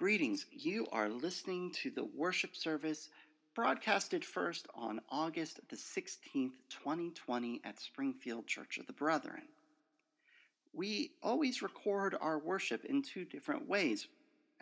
Greetings. 0.00 0.46
You 0.50 0.86
are 0.92 1.10
listening 1.10 1.72
to 1.82 1.90
the 1.90 2.06
worship 2.16 2.56
service 2.56 3.10
broadcasted 3.54 4.24
first 4.24 4.66
on 4.74 5.02
August 5.10 5.60
the 5.68 5.76
16th, 5.76 6.52
2020 6.70 7.60
at 7.64 7.78
Springfield 7.78 8.46
Church 8.46 8.78
of 8.78 8.86
the 8.86 8.94
Brethren. 8.94 9.42
We 10.72 11.10
always 11.22 11.60
record 11.60 12.16
our 12.18 12.38
worship 12.38 12.86
in 12.86 13.02
two 13.02 13.26
different 13.26 13.68
ways, 13.68 14.08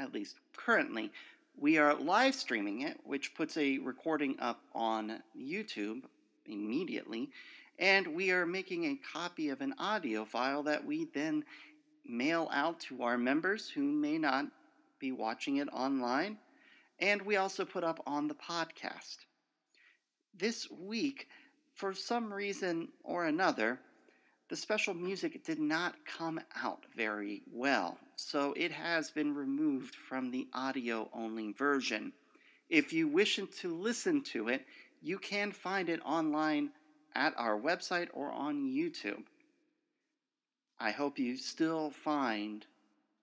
at 0.01 0.13
least 0.13 0.41
currently. 0.57 1.13
We 1.57 1.79
are 1.79 1.95
live 1.95 2.35
streaming 2.35 2.81
it, 2.81 2.99
which 3.05 3.37
puts 3.37 3.57
a 3.57 3.79
recording 3.79 4.35
up 4.41 4.63
on 4.75 5.23
YouTube 5.41 6.03
immediately, 6.47 7.31
and 7.79 8.09
we 8.09 8.33
are 8.33 8.45
making 8.45 8.87
a 8.87 9.01
copy 9.13 9.51
of 9.51 9.61
an 9.61 9.77
audio 9.79 10.25
file 10.25 10.65
that 10.65 10.85
we 10.85 11.05
then 11.15 11.45
mail 12.05 12.51
out 12.53 12.81
to 12.81 13.05
our 13.05 13.17
members 13.17 13.69
who 13.69 13.83
may 13.83 14.19
not 14.19 14.47
be 14.99 15.13
watching 15.13 15.57
it 15.57 15.69
online, 15.73 16.39
and 16.99 17.23
we 17.23 17.37
also 17.37 17.65
put 17.65 17.85
up 17.85 18.03
on 18.07 18.29
the 18.29 18.35
podcast. 18.35 19.19
This 20.37 20.69
week, 20.71 21.29
for 21.75 21.95
some 21.95 22.33
reason 22.33 22.89
or 23.05 23.27
another, 23.27 23.81
the 24.49 24.57
special 24.57 24.95
music 24.95 25.45
did 25.45 25.59
not 25.59 25.95
come 26.07 26.41
out 26.63 26.85
very 26.97 27.43
well, 27.53 27.99
so 28.17 28.55
it 28.57 28.73
has 28.73 29.11
been 29.11 29.35
removed 29.35 29.95
from 29.95 30.31
the 30.31 30.49
audio 30.55 31.09
only 31.13 31.53
version. 31.53 32.13
If 32.69 32.93
you 32.93 33.09
wish 33.09 33.39
to 33.61 33.77
listen 33.77 34.23
to 34.33 34.49
it, 34.49 34.65
you 35.03 35.19
can 35.19 35.53
find 35.53 35.89
it 35.89 36.01
online 36.05 36.71
at 37.15 37.35
our 37.37 37.59
website 37.59 38.09
or 38.13 38.31
on 38.33 38.65
YouTube. 38.65 39.25
I 40.81 40.93
hope 40.93 41.19
you 41.19 41.37
still 41.37 41.91
find 41.91 42.65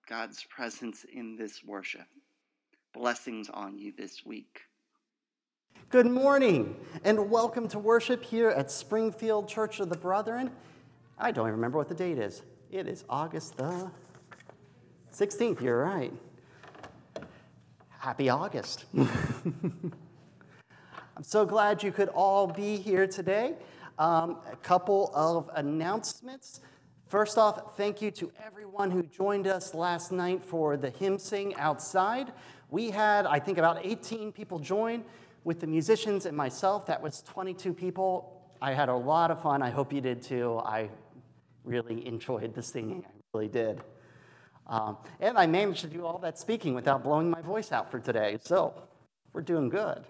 God's 0.08 0.44
presence 0.44 1.04
in 1.12 1.36
this 1.36 1.64
worship. 1.64 2.06
Blessings 2.94 3.50
on 3.50 3.76
you 3.76 3.92
this 3.98 4.24
week. 4.24 4.60
Good 5.88 6.06
morning 6.06 6.76
and 7.02 7.28
welcome 7.28 7.66
to 7.68 7.80
worship 7.80 8.22
here 8.22 8.50
at 8.50 8.70
Springfield 8.70 9.48
Church 9.48 9.80
of 9.80 9.88
the 9.88 9.96
Brethren. 9.96 10.52
I 11.18 11.32
don't 11.32 11.48
even 11.48 11.56
remember 11.56 11.78
what 11.78 11.88
the 11.88 11.94
date 11.96 12.18
is. 12.18 12.42
It 12.70 12.86
is 12.86 13.04
August 13.08 13.56
the 13.56 13.90
16th, 15.12 15.60
you're 15.60 15.82
right. 15.82 16.12
Happy 17.98 18.28
August. 18.28 18.84
I'm 18.96 19.92
so 21.22 21.44
glad 21.44 21.82
you 21.82 21.90
could 21.90 22.10
all 22.10 22.46
be 22.46 22.76
here 22.76 23.08
today. 23.08 23.54
Um, 23.98 24.36
a 24.52 24.56
couple 24.56 25.10
of 25.16 25.50
announcements. 25.56 26.60
First 27.08 27.38
off, 27.38 27.76
thank 27.76 28.02
you 28.02 28.10
to 28.10 28.32
everyone 28.44 28.90
who 28.90 29.04
joined 29.04 29.46
us 29.46 29.74
last 29.74 30.10
night 30.10 30.42
for 30.42 30.76
the 30.76 30.90
hymn 30.90 31.20
sing 31.20 31.54
outside. 31.54 32.32
We 32.68 32.90
had, 32.90 33.26
I 33.26 33.38
think, 33.38 33.58
about 33.58 33.86
18 33.86 34.32
people 34.32 34.58
join 34.58 35.04
with 35.44 35.60
the 35.60 35.68
musicians 35.68 36.26
and 36.26 36.36
myself. 36.36 36.84
That 36.86 37.00
was 37.00 37.22
22 37.22 37.72
people. 37.74 38.42
I 38.60 38.72
had 38.72 38.88
a 38.88 38.94
lot 38.94 39.30
of 39.30 39.40
fun. 39.40 39.62
I 39.62 39.70
hope 39.70 39.92
you 39.92 40.00
did 40.00 40.20
too. 40.20 40.60
I 40.64 40.90
really 41.62 42.04
enjoyed 42.08 42.54
the 42.54 42.62
singing. 42.62 43.04
I 43.06 43.12
really 43.32 43.48
did. 43.48 43.80
Um, 44.66 44.96
and 45.20 45.38
I 45.38 45.46
managed 45.46 45.82
to 45.82 45.86
do 45.86 46.04
all 46.04 46.18
that 46.18 46.40
speaking 46.40 46.74
without 46.74 47.04
blowing 47.04 47.30
my 47.30 47.40
voice 47.40 47.70
out 47.70 47.88
for 47.88 48.00
today. 48.00 48.38
So 48.42 48.74
we're 49.32 49.42
doing 49.42 49.68
good. 49.68 50.02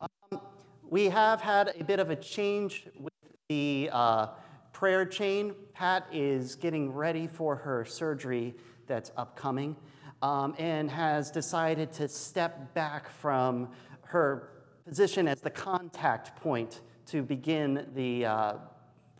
Um, 0.00 0.40
we 0.88 1.06
have 1.06 1.40
had 1.40 1.72
a 1.76 1.82
bit 1.82 1.98
of 1.98 2.08
a 2.10 2.16
change 2.16 2.86
with 2.96 3.12
the 3.48 3.90
uh, 3.92 4.28
prayer 4.80 5.04
chain. 5.04 5.54
Pat 5.74 6.06
is 6.10 6.56
getting 6.56 6.90
ready 6.90 7.26
for 7.26 7.54
her 7.54 7.84
surgery 7.84 8.54
that's 8.86 9.12
upcoming 9.14 9.76
um, 10.22 10.54
and 10.56 10.90
has 10.90 11.30
decided 11.30 11.92
to 11.92 12.08
step 12.08 12.72
back 12.72 13.10
from 13.10 13.68
her 14.04 14.64
position 14.86 15.28
as 15.28 15.42
the 15.42 15.50
contact 15.50 16.34
point 16.36 16.80
to 17.04 17.22
begin 17.22 17.86
the 17.94 18.24
uh, 18.24 18.54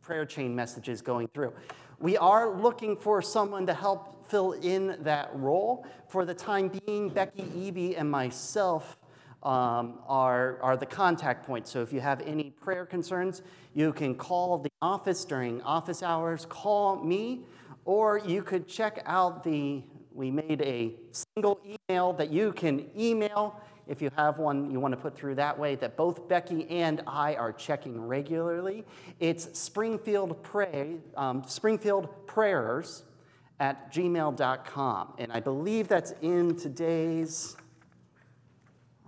prayer 0.00 0.24
chain 0.24 0.56
messages 0.56 1.02
going 1.02 1.28
through. 1.28 1.52
We 1.98 2.16
are 2.16 2.58
looking 2.58 2.96
for 2.96 3.20
someone 3.20 3.66
to 3.66 3.74
help 3.74 4.26
fill 4.30 4.52
in 4.52 4.96
that 5.00 5.28
role. 5.34 5.84
For 6.08 6.24
the 6.24 6.32
time 6.32 6.68
being, 6.86 7.10
Becky 7.10 7.42
Eby 7.42 8.00
and 8.00 8.10
myself 8.10 8.96
um, 9.42 10.00
are, 10.06 10.58
are 10.62 10.76
the 10.76 10.86
contact 10.86 11.46
points. 11.46 11.70
So 11.70 11.82
if 11.82 11.92
you 11.92 12.00
have 12.00 12.20
any 12.22 12.50
prayer 12.50 12.84
concerns, 12.84 13.42
you 13.74 13.92
can 13.92 14.14
call 14.14 14.58
the 14.58 14.70
office 14.82 15.24
during 15.24 15.62
office 15.62 16.02
hours, 16.02 16.46
call 16.46 17.02
me, 17.02 17.40
or 17.84 18.18
you 18.18 18.42
could 18.42 18.68
check 18.68 19.02
out 19.06 19.42
the, 19.42 19.82
we 20.12 20.30
made 20.30 20.60
a 20.62 20.94
single 21.12 21.60
email 21.64 22.12
that 22.14 22.30
you 22.30 22.52
can 22.52 22.86
email 22.98 23.60
if 23.86 24.00
you 24.00 24.10
have 24.16 24.38
one 24.38 24.70
you 24.70 24.78
want 24.78 24.92
to 24.92 25.00
put 25.00 25.16
through 25.16 25.34
that 25.34 25.58
way 25.58 25.74
that 25.74 25.96
both 25.96 26.28
Becky 26.28 26.68
and 26.70 27.02
I 27.06 27.34
are 27.34 27.52
checking 27.52 28.00
regularly. 28.00 28.84
It's 29.18 29.58
Springfield 29.58 30.40
Pray, 30.44 30.98
um, 31.16 31.42
Springfield 31.46 32.26
Prayers 32.26 33.02
at 33.58 33.92
gmail.com. 33.92 35.14
And 35.18 35.32
I 35.32 35.40
believe 35.40 35.88
that's 35.88 36.14
in 36.22 36.56
today's 36.56 37.56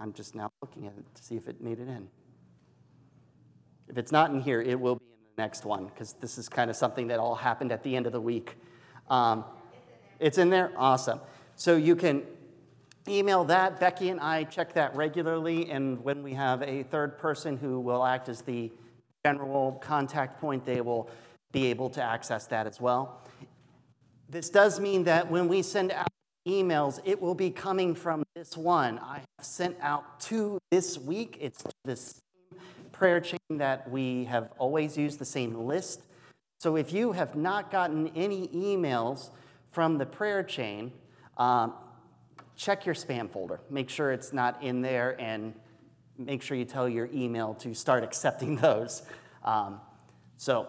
I'm 0.02 0.12
just 0.12 0.34
now 0.34 0.50
looking 0.60 0.88
at 0.88 0.94
it 0.98 1.14
to 1.14 1.22
see 1.22 1.36
if 1.36 1.46
it 1.46 1.60
made 1.60 1.78
it 1.78 1.86
in. 1.86 2.08
If 3.88 3.96
it's 3.96 4.10
not 4.10 4.32
in 4.32 4.40
here, 4.40 4.60
it 4.60 4.78
will 4.78 4.96
be 4.96 5.04
in 5.04 5.36
the 5.36 5.42
next 5.42 5.64
one 5.64 5.86
because 5.86 6.14
this 6.14 6.38
is 6.38 6.48
kind 6.48 6.70
of 6.70 6.74
something 6.74 7.06
that 7.06 7.20
all 7.20 7.36
happened 7.36 7.70
at 7.70 7.84
the 7.84 7.94
end 7.94 8.06
of 8.06 8.12
the 8.12 8.20
week. 8.20 8.56
Um, 9.08 9.44
it's 10.18 10.38
in 10.38 10.50
there? 10.50 10.72
Awesome. 10.76 11.20
So 11.54 11.76
you 11.76 11.94
can 11.94 12.24
email 13.06 13.44
that. 13.44 13.78
Becky 13.78 14.08
and 14.08 14.18
I 14.18 14.42
check 14.42 14.72
that 14.72 14.96
regularly, 14.96 15.70
and 15.70 16.02
when 16.02 16.24
we 16.24 16.34
have 16.34 16.62
a 16.62 16.82
third 16.82 17.16
person 17.16 17.56
who 17.56 17.78
will 17.78 18.04
act 18.04 18.28
as 18.28 18.42
the 18.42 18.72
general 19.24 19.80
contact 19.80 20.40
point, 20.40 20.64
they 20.66 20.80
will 20.80 21.08
be 21.52 21.66
able 21.66 21.90
to 21.90 22.02
access 22.02 22.48
that 22.48 22.66
as 22.66 22.80
well. 22.80 23.20
This 24.28 24.50
does 24.50 24.80
mean 24.80 25.04
that 25.04 25.30
when 25.30 25.46
we 25.46 25.62
send 25.62 25.92
out 25.92 26.08
emails, 26.46 27.00
it 27.04 27.20
will 27.20 27.34
be 27.34 27.50
coming 27.50 27.94
from 27.94 28.24
this 28.34 28.56
one. 28.56 28.98
I 28.98 29.22
have 29.38 29.46
sent 29.46 29.76
out 29.80 30.20
two 30.20 30.58
this 30.70 30.98
week. 30.98 31.38
It's 31.40 31.62
the 31.84 31.96
same 31.96 32.20
prayer 32.92 33.20
chain 33.20 33.38
that 33.50 33.90
we 33.90 34.24
have 34.24 34.50
always 34.58 34.96
used, 34.96 35.18
the 35.18 35.24
same 35.24 35.54
list. 35.54 36.02
So 36.58 36.76
if 36.76 36.92
you 36.92 37.12
have 37.12 37.34
not 37.34 37.70
gotten 37.70 38.08
any 38.14 38.48
emails 38.48 39.30
from 39.70 39.98
the 39.98 40.06
prayer 40.06 40.42
chain, 40.42 40.92
um, 41.36 41.74
check 42.56 42.86
your 42.86 42.94
spam 42.94 43.30
folder. 43.30 43.60
Make 43.70 43.88
sure 43.90 44.12
it's 44.12 44.32
not 44.32 44.62
in 44.62 44.82
there 44.82 45.20
and 45.20 45.54
make 46.18 46.42
sure 46.42 46.56
you 46.56 46.64
tell 46.64 46.88
your 46.88 47.08
email 47.12 47.54
to 47.54 47.74
start 47.74 48.04
accepting 48.08 48.56
those. 48.56 49.02
Um, 49.44 49.80
so 50.36 50.68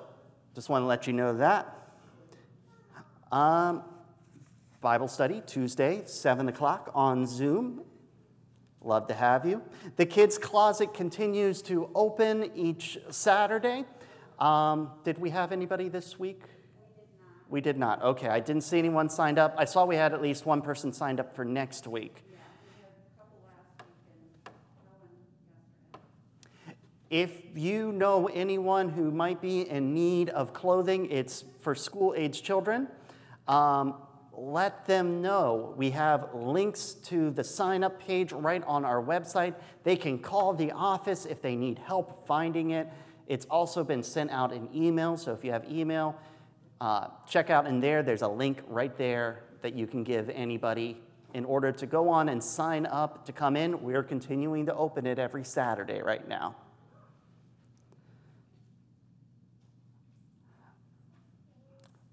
just 0.56 0.70
want 0.70 0.84
to 0.84 0.88
let 0.88 1.08
you 1.08 1.14
know 1.14 1.38
that. 1.38 1.80
Um, 3.32 3.84
Bible 4.84 5.08
study 5.08 5.42
Tuesday, 5.46 6.02
7 6.06 6.50
o'clock 6.50 6.92
on 6.94 7.26
Zoom. 7.26 7.84
Love 8.82 9.08
to 9.08 9.14
have 9.14 9.46
you. 9.46 9.62
The 9.96 10.06
kids' 10.06 10.38
closet 10.38 10.94
continues 10.94 11.62
to 11.62 11.90
open 11.96 12.52
each 12.54 12.98
Saturday. 13.10 13.86
Um, 14.40 14.92
did 15.06 15.20
we 15.20 15.30
have 15.30 15.54
anybody 15.54 15.88
this 15.88 16.20
week? 16.20 16.42
We 17.48 17.62
did 17.62 17.78
not. 17.78 18.04
Okay, 18.04 18.28
I 18.28 18.42
didn't 18.42 18.64
see 18.64 18.78
anyone 18.78 19.08
signed 19.08 19.40
up. 19.40 19.56
I 19.58 19.64
saw 19.64 19.86
we 19.86 19.96
had 19.96 20.14
at 20.14 20.22
least 20.22 20.46
one 20.46 20.62
person 20.62 20.92
signed 20.92 21.22
up 21.22 21.34
for 21.34 21.46
next 21.46 21.88
week. 21.88 22.22
If 27.10 27.32
you 27.56 27.94
know 27.94 28.28
anyone 28.28 28.90
who 28.90 29.12
might 29.12 29.42
be 29.42 29.62
in 29.62 29.94
need 29.94 30.28
of 30.32 30.52
clothing, 30.52 31.10
it's 31.10 31.46
for 31.62 31.74
school 31.74 32.14
age 32.18 32.44
children. 32.44 32.90
Um, 33.48 33.96
let 34.36 34.86
them 34.86 35.22
know. 35.22 35.74
We 35.78 35.92
have 35.92 36.34
links 36.34 36.94
to 37.06 37.32
the 37.32 37.44
sign 37.44 37.84
up 37.84 38.00
page 38.00 38.32
right 38.32 38.64
on 38.66 38.84
our 38.86 39.02
website. 39.02 39.54
They 39.84 39.96
can 39.96 40.20
call 40.20 40.54
the 40.54 40.72
office 40.72 41.26
if 41.26 41.42
they 41.42 41.56
need 41.56 41.80
help 41.80 42.26
finding 42.28 42.72
it. 42.72 42.88
It's 43.28 43.46
also 43.46 43.84
been 43.84 44.04
sent 44.04 44.32
out 44.32 44.52
in 44.52 44.70
email, 44.76 45.18
so 45.18 45.34
if 45.34 45.44
you 45.44 45.52
have 45.52 45.70
email, 45.72 46.16
uh, 46.82 47.08
check 47.28 47.50
out 47.50 47.68
in 47.68 47.80
there. 47.80 48.04
There's 48.04 48.22
a 48.22 48.28
link 48.28 48.62
right 48.68 48.96
there 48.98 49.44
that 49.62 49.74
you 49.74 49.88
can 49.88 50.04
give 50.04 50.30
anybody 50.30 51.02
in 51.34 51.46
order 51.46 51.72
to 51.72 51.86
go 51.86 52.10
on 52.10 52.30
and 52.30 52.44
sign 52.44 52.86
up 52.86 53.26
to 53.26 53.32
come 53.32 53.56
in. 53.56 53.82
We're 53.82 54.04
continuing 54.04 54.66
to 54.66 54.76
open 54.76 55.06
it 55.06 55.20
every 55.20 55.44
Saturday 55.44 56.02
right 56.02 56.28
now. 56.28 56.56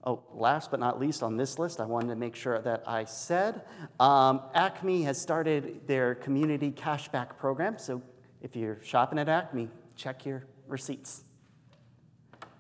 Oh, 0.03 0.23
last 0.33 0.71
but 0.71 0.81
not 0.81 0.99
least 0.99 1.23
on 1.23 1.37
this 1.37 1.59
list, 1.59 1.79
I 1.79 1.85
wanted 1.85 2.09
to 2.09 2.17
make 2.17 2.35
sure 2.35 2.59
that 2.59 2.85
I 2.87 3.05
said 3.05 3.63
um, 3.99 4.41
Acme 4.55 5.03
has 5.03 5.21
started 5.21 5.87
their 5.87 6.15
community 6.15 6.71
cashback 6.71 7.37
program. 7.37 7.77
So 7.79 8.03
if 8.41 8.57
you're 8.57 8.79
shopping 8.83 9.19
at 9.19 9.29
Acme, 9.29 9.69
check 9.97 10.25
your 10.25 10.47
receipts. 10.67 11.25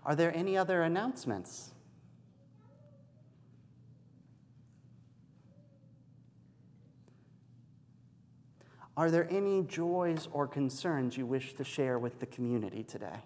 Are 0.05 0.15
there 0.15 0.37
any 0.37 0.57
other 0.57 0.83
announcements? 0.83 1.71
Are 8.97 9.11
there 9.11 9.27
any 9.31 9.63
joys 9.63 10.29
or 10.31 10.47
concerns 10.47 11.17
you 11.17 11.25
wish 11.25 11.55
to 11.55 11.65
share 11.65 11.99
with 11.99 12.21
the 12.21 12.27
community 12.27 12.83
today? 12.83 13.25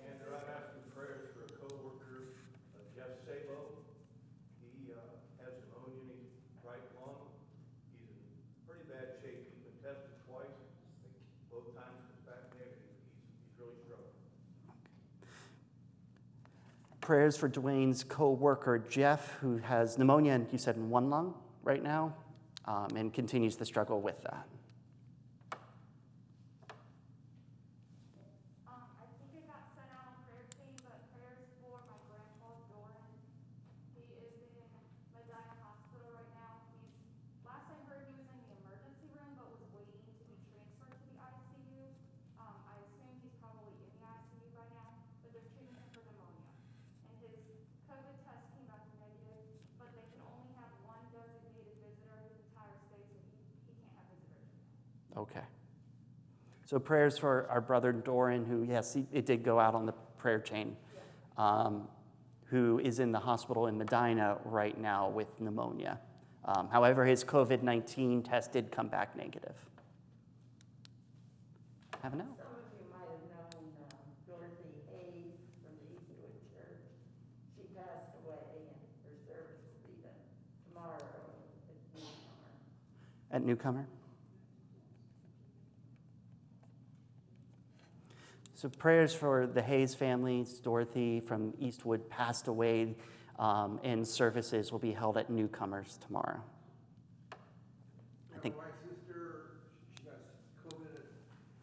Andrew, 0.00 0.32
I'm 0.32 0.48
asking 0.48 0.88
prayers 0.96 1.28
for 1.36 1.44
a 1.44 1.52
coworker, 1.60 2.40
uh, 2.72 2.80
Jeff 2.96 3.20
Sabo. 3.20 3.84
He 4.64 4.88
uh, 4.88 4.96
has 5.44 5.60
pneumonia 5.60 6.08
in 6.08 6.24
his 6.24 6.32
right 6.64 6.80
lung. 6.96 7.20
He's 7.92 8.08
in 8.08 8.16
pretty 8.64 8.88
bad 8.88 9.20
shape. 9.20 9.44
He's 9.52 9.60
been 9.60 9.76
tested 9.84 10.16
twice. 10.24 10.56
Both 11.52 11.76
times 11.76 12.00
it's 12.16 12.24
back 12.24 12.48
negative. 12.56 12.80
He's, 12.80 13.12
he's 13.44 13.60
really 13.60 13.76
struggling. 13.84 14.16
Prayers 17.10 17.34
for 17.36 17.48
Dwayne's 17.48 18.04
co 18.04 18.30
worker, 18.30 18.78
Jeff, 18.78 19.34
who 19.40 19.58
has 19.58 19.98
pneumonia, 19.98 20.34
and 20.34 20.46
you 20.52 20.58
said 20.58 20.76
in 20.76 20.90
one 20.90 21.10
lung 21.10 21.34
right 21.64 21.82
now, 21.82 22.14
um, 22.66 22.86
and 22.94 23.12
continues 23.12 23.56
to 23.56 23.64
struggle 23.64 24.00
with 24.00 24.22
that. 24.22 24.46
Um, 28.70 28.94
I 28.94 29.10
think 29.18 29.42
it 29.42 29.42
got 29.50 29.58
sent 29.74 29.90
out 29.90 30.06
on 30.06 30.22
prayer 30.22 30.46
team, 30.54 30.70
but 30.86 31.02
prayers 31.18 31.50
for 31.58 31.82
my 31.90 31.98
grandpa 32.06 32.54
Doran. 32.70 33.02
He 33.98 34.06
is 34.14 34.30
in 34.54 34.70
Medina 35.10 35.50
Hospital 35.66 36.14
right 36.14 36.30
now. 36.30 36.62
He's, 36.78 36.94
last 37.42 37.74
I 37.74 37.90
heard, 37.90 38.06
he 38.06 38.22
was 38.22 38.30
in 38.30 38.38
the 38.38 38.54
emergency 38.62 39.10
room, 39.18 39.34
but 39.34 39.50
was 39.58 39.66
waiting 39.74 39.98
to 39.98 40.14
be 40.30 40.38
transferred 40.46 40.94
to 40.94 41.06
the 41.10 41.18
ICU. 41.18 41.90
Um, 42.38 42.54
I 42.70 42.78
assume 42.86 43.18
he's 43.18 43.34
probably 43.42 43.74
in 43.82 43.98
the 43.98 44.06
ICU 44.06 44.46
by 44.54 44.62
now, 44.78 44.94
but 45.26 45.34
they're 45.34 45.50
treating 45.58 45.74
him 45.74 45.90
for 45.90 46.06
pneumonia. 46.06 46.46
And 47.10 47.18
his 47.26 47.34
COVID 47.90 48.22
test 48.22 48.46
came 48.54 48.70
back 48.70 48.86
negative, 49.02 49.42
but 49.82 49.90
they 49.98 50.06
can 50.14 50.22
only 50.22 50.54
have 50.62 50.70
one 50.86 51.02
designated 51.10 51.74
visitor 51.82 52.22
his 52.22 52.38
entire 52.54 52.78
stay, 52.86 53.02
so 53.02 53.18
he, 53.34 53.34
he 53.66 53.74
can't 53.82 53.98
have 53.98 54.06
visitors. 54.14 54.46
Okay. 55.18 55.46
So 56.70 56.78
prayers 56.78 57.18
for 57.18 57.48
our 57.50 57.60
brother 57.60 57.90
Doran, 57.90 58.44
who, 58.44 58.62
yes, 58.62 58.94
he, 58.94 59.04
it 59.12 59.26
did 59.26 59.42
go 59.42 59.58
out 59.58 59.74
on 59.74 59.86
the 59.86 59.92
prayer 60.18 60.38
chain, 60.38 60.76
um, 61.36 61.88
who 62.44 62.78
is 62.78 63.00
in 63.00 63.10
the 63.10 63.18
hospital 63.18 63.66
in 63.66 63.76
Medina 63.76 64.38
right 64.44 64.78
now 64.80 65.08
with 65.08 65.26
pneumonia. 65.40 65.98
Um, 66.44 66.68
however, 66.70 67.04
his 67.04 67.24
COVID 67.24 67.64
19 67.64 68.22
test 68.22 68.52
did 68.52 68.70
come 68.70 68.86
back 68.86 69.16
negative. 69.16 69.56
Have 72.04 72.12
an 72.12 72.20
out. 72.20 72.38
At 72.38 72.46
of 72.46 72.62
you 72.78 72.86
might 72.88 73.00
have 73.00 73.18
known 73.34 73.66
um, 73.82 73.98
Dorothy 74.28 74.70
Hayes 74.94 75.42
from 75.66 75.74
the 75.74 75.98
Eastwood 75.98 76.38
Church. 76.54 76.86
She 77.56 77.66
passed 77.74 78.14
away, 78.22 78.62
and 78.62 78.78
her 79.10 79.18
service 79.26 79.58
will 79.66 79.90
be 79.90 79.98
the 80.06 80.14
tomorrow 80.70 81.02
at 81.02 81.82
Newcomer. 81.98 83.32
At 83.32 83.42
Newcomer? 83.42 83.86
So, 88.60 88.68
prayers 88.68 89.14
for 89.14 89.46
the 89.46 89.62
Hayes 89.62 89.94
families. 89.94 90.60
Dorothy 90.60 91.18
from 91.18 91.54
Eastwood 91.58 92.10
passed 92.10 92.46
away, 92.46 92.94
um, 93.38 93.80
and 93.82 94.06
services 94.06 94.70
will 94.70 94.78
be 94.78 94.92
held 94.92 95.16
at 95.16 95.30
Newcomers 95.30 95.98
tomorrow. 96.06 96.42
I 98.36 98.38
think, 98.38 98.58
My 98.58 98.64
sister, 98.84 99.64
she 99.96 100.04
got 100.04 100.20
COVID, 100.60 100.76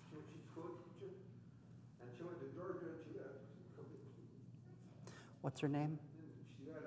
she 0.09 0.17
was 0.17 0.25
she's 0.25 0.41
school 0.49 0.73
teacher, 0.97 1.13
and 2.01 2.09
she 2.17 2.25
went 2.25 2.41
to 2.41 2.49
Georgia, 2.57 2.89
and 2.89 2.97
she 3.05 3.13
got 3.13 3.45
COVID. 3.77 4.01
what's 5.45 5.61
her 5.61 5.69
name? 5.69 6.01
She 6.57 6.65
got, 6.65 6.81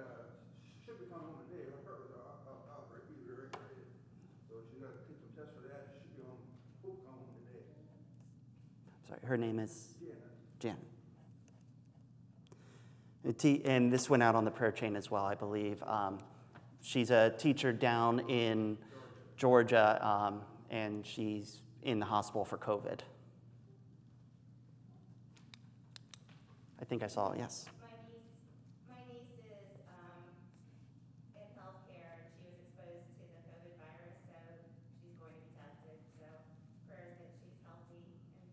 she 0.67 0.75
should 0.83 0.99
be 0.99 1.07
coming 1.07 1.39
home 1.39 1.47
today, 1.55 1.71
her, 1.87 2.19
her, 2.19 2.59
outbreak, 2.67 3.07
we 3.15 3.31
were 3.31 3.47
excited. 3.47 3.87
So 4.51 4.59
she 4.75 4.83
got 4.83 4.91
to 4.91 5.07
take 5.07 5.23
some 5.23 5.31
tests 5.39 5.55
for 5.55 5.71
that, 5.71 6.03
she 6.03 6.03
should 6.03 6.19
be 6.19 6.27
home, 6.27 6.43
hope 6.83 6.99
come 7.07 7.15
home 7.15 7.31
today. 7.47 7.63
Sorry, 9.07 9.23
her 9.23 9.39
name 9.39 9.63
is 9.63 10.00
Te- 13.39 13.63
And 13.65 13.93
this 13.93 14.09
went 14.11 14.23
out 14.23 14.35
on 14.35 14.45
the 14.45 14.51
prayer 14.51 14.73
chain 14.73 14.97
as 14.97 15.11
well, 15.11 15.25
I 15.25 15.35
believe. 15.35 15.83
Um, 15.85 16.19
she's 16.81 17.11
a 17.11 17.31
teacher 17.31 17.73
down 17.73 18.21
in 18.31 18.79
Georgia, 19.37 19.99
um, 20.07 20.41
and 20.71 21.05
she's 21.07 21.63
in 21.83 21.99
the 22.01 22.07
hospital 22.07 22.45
for 22.45 22.59
COVID. 22.59 23.01
I 26.81 26.85
think 26.85 27.03
I 27.03 27.07
saw, 27.09 27.35
yes. 27.37 27.67
My 27.81 27.93
niece, 28.09 28.25
my 28.89 29.01
niece 29.13 29.29
is, 29.37 29.81
um, 29.93 30.25
in 31.37 31.45
healthcare, 31.61 32.25
and 32.25 32.33
she 32.41 32.45
was 32.49 32.57
exposed 32.57 33.05
to 33.21 33.25
the 33.29 33.41
COVID 33.53 33.77
virus, 33.77 34.17
so 34.33 34.37
she's 35.05 35.13
going 35.21 35.37
to 35.37 35.41
be 35.45 35.53
tested, 35.61 36.01
so 36.17 36.25
prayers 36.89 37.21
that 37.21 37.33
she's 37.37 37.57
healthy, 37.69 38.01
and, 38.01 38.49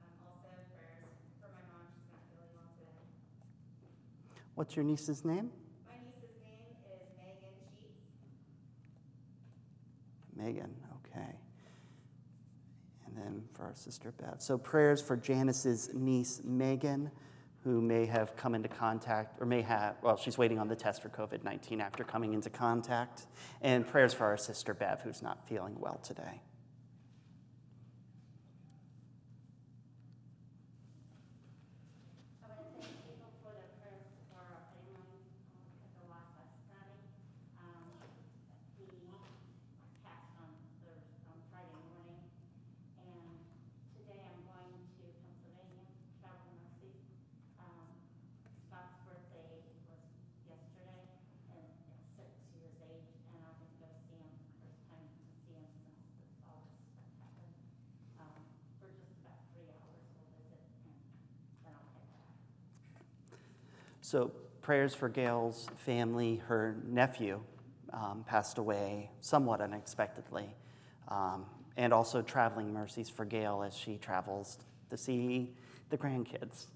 um, 0.00 0.16
also 0.32 0.48
prayers 0.72 1.12
for 1.44 1.52
my 1.52 1.60
mom, 1.68 1.92
she's 1.92 2.08
not 2.08 2.24
feeling 2.32 2.52
well 2.56 2.72
today. 2.80 3.04
What's 4.62 4.76
your 4.76 4.84
niece's 4.84 5.24
name? 5.24 5.50
My 5.88 5.96
niece's 5.96 6.36
name 6.40 6.54
is 6.70 7.00
Megan 7.18 7.50
Sheets. 7.80 7.90
Megan, 10.36 10.72
okay. 11.04 11.34
And 13.04 13.16
then 13.16 13.42
for 13.54 13.64
our 13.64 13.74
sister 13.74 14.12
Bev. 14.12 14.36
So 14.38 14.56
prayers 14.56 15.02
for 15.02 15.16
Janice's 15.16 15.90
niece 15.92 16.42
Megan, 16.44 17.10
who 17.64 17.80
may 17.80 18.06
have 18.06 18.36
come 18.36 18.54
into 18.54 18.68
contact, 18.68 19.40
or 19.40 19.46
may 19.46 19.62
have, 19.62 19.96
well, 20.00 20.16
she's 20.16 20.38
waiting 20.38 20.60
on 20.60 20.68
the 20.68 20.76
test 20.76 21.02
for 21.02 21.08
COVID 21.08 21.42
19 21.42 21.80
after 21.80 22.04
coming 22.04 22.32
into 22.32 22.48
contact. 22.48 23.26
And 23.62 23.84
prayers 23.84 24.14
for 24.14 24.26
our 24.26 24.36
sister 24.36 24.74
Bev, 24.74 25.00
who's 25.02 25.22
not 25.22 25.44
feeling 25.48 25.74
well 25.80 25.98
today. 26.04 26.40
I 32.42 32.46
want 32.48 32.62
to 32.62 32.80
thank 32.80 32.94
people 33.04 33.30
for 33.42 33.52
their 33.54 33.68
prayers 33.82 34.06
for 34.30 34.38
our 34.40 34.62
family 34.72 35.04
um, 35.04 35.84
at 35.84 35.92
the 35.98 36.04
last 36.10 36.34
study. 36.66 36.98
Um, 37.58 38.00
He 38.78 38.88
passed 40.02 40.34
on 40.40 40.50
Thursday, 40.82 40.98
on 41.30 41.38
Friday 41.50 41.78
morning, 41.92 42.22
and 42.98 43.38
today 43.98 44.22
I'm 44.26 44.40
going 44.46 44.82
to 44.82 45.04
Pennsylvania, 45.22 45.86
travel 46.22 46.50
mercy. 46.58 46.94
Um, 47.62 47.92
Scott's 48.66 48.98
birthday 49.04 49.62
was 49.86 50.02
yesterday, 50.48 50.98
and 51.54 51.66
at 51.92 52.00
six 52.18 52.30
years 52.56 52.76
age, 52.88 53.10
and 53.32 53.40
I'm 53.46 53.56
going 53.58 53.70
to 53.70 53.78
go 53.78 53.90
see 54.08 54.18
him, 54.18 54.32
first 54.58 54.82
time 54.90 55.06
to 55.06 55.22
see 55.46 55.54
him 55.54 55.66
since 55.86 56.02
this 56.18 56.34
all 56.48 56.62
this 56.66 56.80
stuff 56.82 57.10
happened. 57.22 57.54
Um, 58.18 58.42
For 58.82 58.90
just 58.98 59.14
about 59.22 59.40
three 59.54 59.70
hours, 59.70 60.02
we'll 60.18 60.30
visit, 60.34 60.62
and 60.82 60.94
then 61.62 61.74
I'll 61.78 61.90
head 61.94 62.08
back. 62.10 62.34
So 64.12 64.30
prayers 64.60 64.94
for 64.94 65.08
Gail's 65.08 65.70
family. 65.86 66.36
Her 66.46 66.76
nephew 66.86 67.40
um, 67.94 68.26
passed 68.28 68.58
away 68.58 69.08
somewhat 69.22 69.62
unexpectedly. 69.62 70.54
Um, 71.08 71.46
and 71.78 71.94
also 71.94 72.20
traveling 72.20 72.74
mercies 72.74 73.08
for 73.08 73.24
Gail 73.24 73.62
as 73.66 73.74
she 73.74 73.96
travels 73.96 74.58
to 74.90 74.98
see 74.98 75.54
the 75.88 75.96
grandkids. 75.96 76.66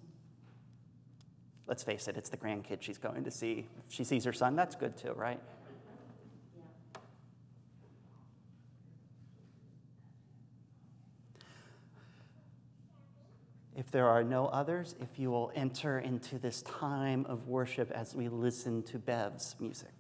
Let's 1.66 1.82
face 1.82 2.08
it, 2.08 2.16
it's 2.16 2.30
the 2.30 2.38
grandkids 2.38 2.80
she's 2.80 2.96
going 2.96 3.24
to 3.24 3.30
see. 3.30 3.66
If 3.86 3.92
she 3.92 4.04
sees 4.04 4.24
her 4.24 4.32
son, 4.32 4.56
that's 4.56 4.74
good 4.74 4.96
too, 4.96 5.12
right? 5.12 5.42
If 13.76 13.90
there 13.90 14.08
are 14.08 14.24
no 14.24 14.46
others, 14.46 14.94
if 15.00 15.18
you 15.18 15.30
will 15.30 15.52
enter 15.54 15.98
into 15.98 16.38
this 16.38 16.62
time 16.62 17.26
of 17.28 17.46
worship 17.46 17.90
as 17.90 18.14
we 18.14 18.28
listen 18.28 18.82
to 18.84 18.98
Bev's 18.98 19.54
music. 19.60 19.92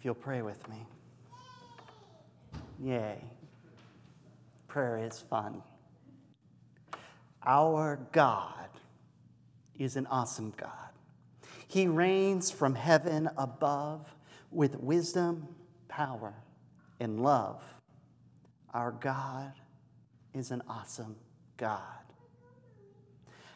If 0.00 0.06
you'll 0.06 0.14
pray 0.14 0.40
with 0.40 0.66
me. 0.66 0.86
Yay. 2.82 3.22
Prayer 4.66 4.96
is 4.96 5.20
fun. 5.20 5.62
Our 7.44 8.00
God 8.10 8.70
is 9.78 9.96
an 9.96 10.06
awesome 10.06 10.54
God. 10.56 10.70
He 11.68 11.86
reigns 11.86 12.50
from 12.50 12.76
heaven 12.76 13.28
above 13.36 14.14
with 14.50 14.80
wisdom, 14.80 15.48
power, 15.86 16.32
and 16.98 17.22
love. 17.22 17.62
Our 18.72 18.92
God 18.92 19.52
is 20.32 20.50
an 20.50 20.62
awesome 20.66 21.16
God. 21.58 21.82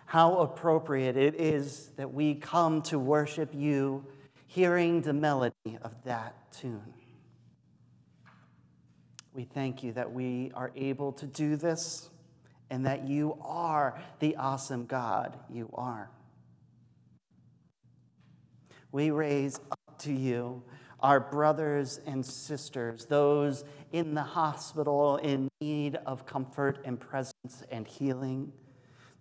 How 0.04 0.40
appropriate 0.40 1.16
it 1.16 1.40
is 1.40 1.88
that 1.96 2.12
we 2.12 2.34
come 2.34 2.82
to 2.82 2.98
worship 2.98 3.54
you 3.54 4.04
hearing 4.54 5.02
the 5.02 5.12
melody 5.12 5.76
of 5.82 5.92
that 6.04 6.52
tune. 6.52 6.94
We 9.32 9.42
thank 9.42 9.82
you 9.82 9.92
that 9.94 10.12
we 10.12 10.52
are 10.54 10.70
able 10.76 11.11
to 11.14 11.26
do 11.26 11.56
this 11.56 12.08
and 12.70 12.87
that 12.87 13.08
you 13.08 13.37
are 13.42 14.00
the 14.20 14.37
awesome 14.37 14.87
God 14.87 15.37
you 15.50 15.68
are. 15.75 16.08
We 18.92 19.11
raise 19.11 19.58
up 19.73 19.99
to 19.99 20.12
you 20.12 20.62
our 21.00 21.18
brothers 21.18 21.99
and 22.06 22.25
sisters, 22.25 23.06
those 23.06 23.64
in 23.90 24.14
the 24.14 24.23
hospital 24.23 25.16
in 25.16 25.49
need 25.61 25.96
of 26.06 26.26
comfort 26.26 26.78
and 26.84 27.00
presence 27.00 27.64
and 27.73 27.88
healing, 27.88 28.52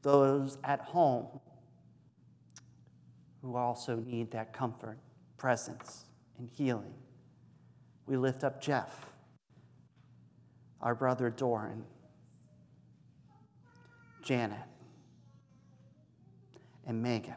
those 0.04 0.60
at 0.63 0.80
home 0.80 1.40
who 3.42 3.56
also 3.56 3.96
need 3.96 4.30
that 4.30 4.54
comfort, 4.54 5.00
presence, 5.44 6.06
and 6.40 6.50
healing. 6.56 6.94
We 8.06 8.16
lift 8.16 8.46
up 8.46 8.62
Jeff, 8.62 9.12
our 10.80 10.96
brother 10.96 11.30
Doran, 11.30 11.84
Janet, 14.24 14.58
and 16.88 17.04
Megan. 17.04 17.36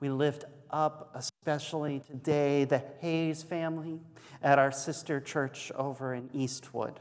We 0.00 0.08
lift 0.08 0.46
up, 0.70 1.10
especially 1.14 2.00
today, 2.00 2.64
the 2.64 2.82
Hayes 3.02 3.42
family 3.42 4.00
at 4.42 4.58
our 4.58 4.72
sister 4.72 5.20
church 5.20 5.70
over 5.76 6.14
in 6.14 6.30
Eastwood 6.32 7.00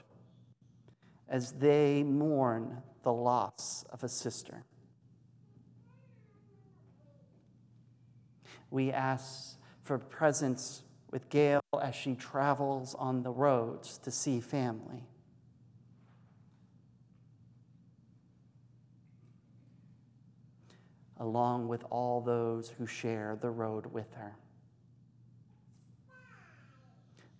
as 1.30 1.54
they 1.54 2.04
mourn 2.04 2.84
the 3.04 3.13
loss 3.13 3.86
of 3.90 4.04
a 4.04 4.10
sister. 4.10 4.66
We 8.74 8.92
ask 8.92 9.60
for 9.84 10.00
presence 10.00 10.82
with 11.12 11.30
Gail 11.30 11.62
as 11.80 11.94
she 11.94 12.15
travels 12.15 12.96
on 12.96 13.22
the 13.22 13.30
roads 13.30 14.00
to 14.00 14.10
see 14.10 14.42
family. 14.42 15.03
along 21.20 21.70
with 21.70 21.86
all 21.89 22.20
those 22.20 22.68
who 22.77 22.86
share 22.86 23.38
the 23.39 23.50
road 23.50 23.86
with 23.86 24.12
her. 24.15 24.36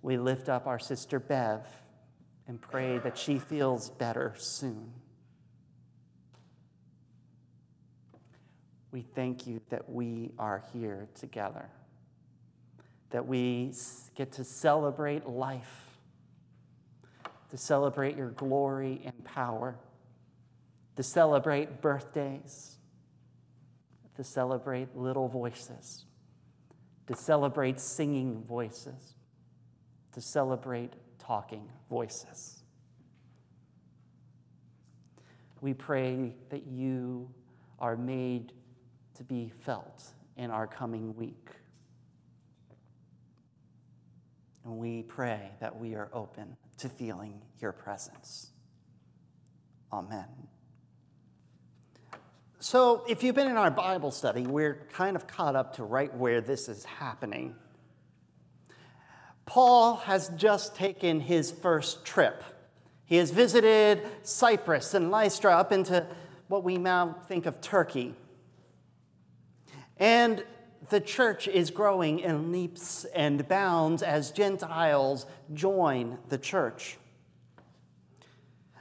We 0.02 0.18
lift 0.18 0.48
up 0.48 0.68
our 0.68 0.80
sister 0.80 1.20
Bev 1.20 1.68
and 2.48 2.62
pray 2.62 3.00
that 3.00 3.18
she 3.18 3.40
feels 3.40 3.90
better 3.90 4.36
soon. 4.38 4.94
We 8.94 9.02
thank 9.02 9.46
you 9.46 9.60
that 9.70 9.90
we 9.90 10.32
are 10.40 10.64
here 10.72 11.10
together, 11.20 11.68
that 13.10 13.28
we 13.28 13.74
get 14.16 14.32
to 14.34 14.46
celebrate 14.46 15.28
life, 15.28 16.00
to 17.50 17.58
celebrate 17.58 18.16
your 18.16 18.30
glory 18.30 19.02
and 19.04 19.26
power, 19.26 19.76
to 20.96 21.04
celebrate 21.04 21.82
birthdays 21.82 22.78
to 24.16 24.24
celebrate 24.24 24.96
little 24.96 25.28
voices, 25.28 26.06
to 27.08 27.16
celebrate 27.16 27.80
singing 27.80 28.44
voices, 28.44 29.16
to 30.12 30.22
celebrate 30.22 30.94
talking 31.20 31.68
voices. 31.90 32.64
We 35.62 35.74
pray 35.74 36.36
that 36.50 36.68
you 36.68 37.30
are 37.80 37.96
made 37.96 38.52
to 39.16 39.24
be 39.24 39.52
felt 39.62 40.04
in 40.38 40.52
our 40.52 40.68
coming 40.68 41.16
week. 41.16 41.50
And 44.66 44.78
we 44.78 45.04
pray 45.04 45.52
that 45.60 45.78
we 45.78 45.96
are 45.96 46.10
open 46.14 46.56
to 46.78 46.90
feeling 46.90 47.42
your 47.60 47.72
presence. 47.72 48.52
Amen. 49.92 50.26
So, 52.60 53.04
if 53.10 53.24
you've 53.24 53.36
been 53.36 53.50
in 53.50 53.58
our 53.58 53.70
Bible 53.70 54.10
study, 54.10 54.48
we're 54.48 54.88
kind 54.94 55.18
of 55.18 55.28
caught 55.28 55.56
up 55.56 55.76
to 55.76 55.84
right 55.84 56.16
where 56.16 56.40
this 56.40 56.70
is 56.70 56.86
happening. 56.86 57.56
Paul 59.46 59.98
has 59.98 60.30
just 60.30 60.74
taken 60.74 61.20
his 61.20 61.52
first 61.52 62.06
trip. 62.06 62.42
He 63.06 63.18
has 63.18 63.32
visited 63.32 64.02
Cyprus 64.24 64.94
and 64.94 65.12
Lystra 65.12 65.52
up 65.52 65.74
into 65.74 66.08
what 66.48 66.64
we 66.64 66.78
now 66.78 67.18
think 67.28 67.46
of 67.46 67.60
Turkey. 67.60 68.16
And 70.04 70.44
the 70.90 71.00
church 71.00 71.48
is 71.48 71.72
growing 71.72 72.20
in 72.20 72.52
leaps 72.52 73.06
and 73.16 73.48
bounds 73.48 74.04
as 74.04 74.32
Gentiles 74.32 75.26
join 75.54 76.18
the 76.28 76.38
church. 76.38 76.98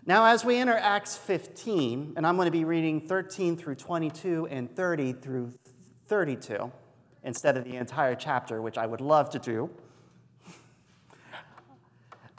Now, 0.05 0.25
as 0.25 0.45
we 0.45 0.57
enter 0.57 0.77
Acts 0.77 1.17
15, 1.17 2.15
and 2.17 2.27
I'm 2.27 2.35
going 2.35 2.47
to 2.47 2.51
be 2.51 2.65
reading 2.65 3.07
13 3.07 3.57
through 3.57 3.77
22 3.77 4.49
and 4.49 4.75
30 4.75 5.13
through 5.13 5.53
32 6.07 6.73
instead 7.23 7.57
of 7.57 7.63
the 7.63 7.77
entire 7.77 8.17
chapter, 8.17 8.61
which 8.61 8.77
I 8.77 8.89
would 8.89 9.01
love 9.01 9.31
to 9.31 9.39
do. 9.39 9.71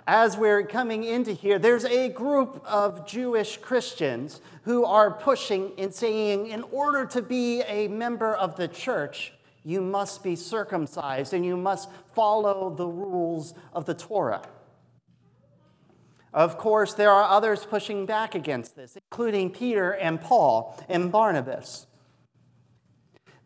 As 0.06 0.36
we're 0.36 0.64
coming 0.64 1.06
into 1.06 1.32
here, 1.32 1.58
there's 1.58 1.86
a 1.86 2.10
group 2.10 2.62
of 2.66 3.08
Jewish 3.08 3.58
Christians 3.58 4.42
who 4.64 4.84
are 4.84 5.12
pushing 5.12 5.72
and 5.78 5.94
saying, 5.94 6.48
in 6.48 6.64
order 6.64 7.06
to 7.06 7.22
be 7.22 7.62
a 7.62 7.88
member 7.88 8.34
of 8.36 8.58
the 8.58 8.68
church, 8.68 9.34
you 9.64 9.80
must 9.80 10.22
be 10.22 10.36
circumcised 10.36 11.34
and 11.34 11.46
you 11.46 11.56
must 11.56 11.90
follow 12.14 12.70
the 12.70 12.86
rules 12.86 13.54
of 13.72 13.86
the 13.86 13.94
Torah. 13.94 14.42
Of 16.34 16.58
course, 16.58 16.94
there 16.96 17.12
are 17.12 17.24
others 17.24 17.66
pushing 17.66 18.06
back 18.06 18.36
against 18.36 18.76
this, 18.76 18.98
including 18.98 19.52
Peter 19.52 19.92
and 19.92 20.20
Paul 20.20 20.78
and 20.90 21.14
Barnabas. 21.14 21.88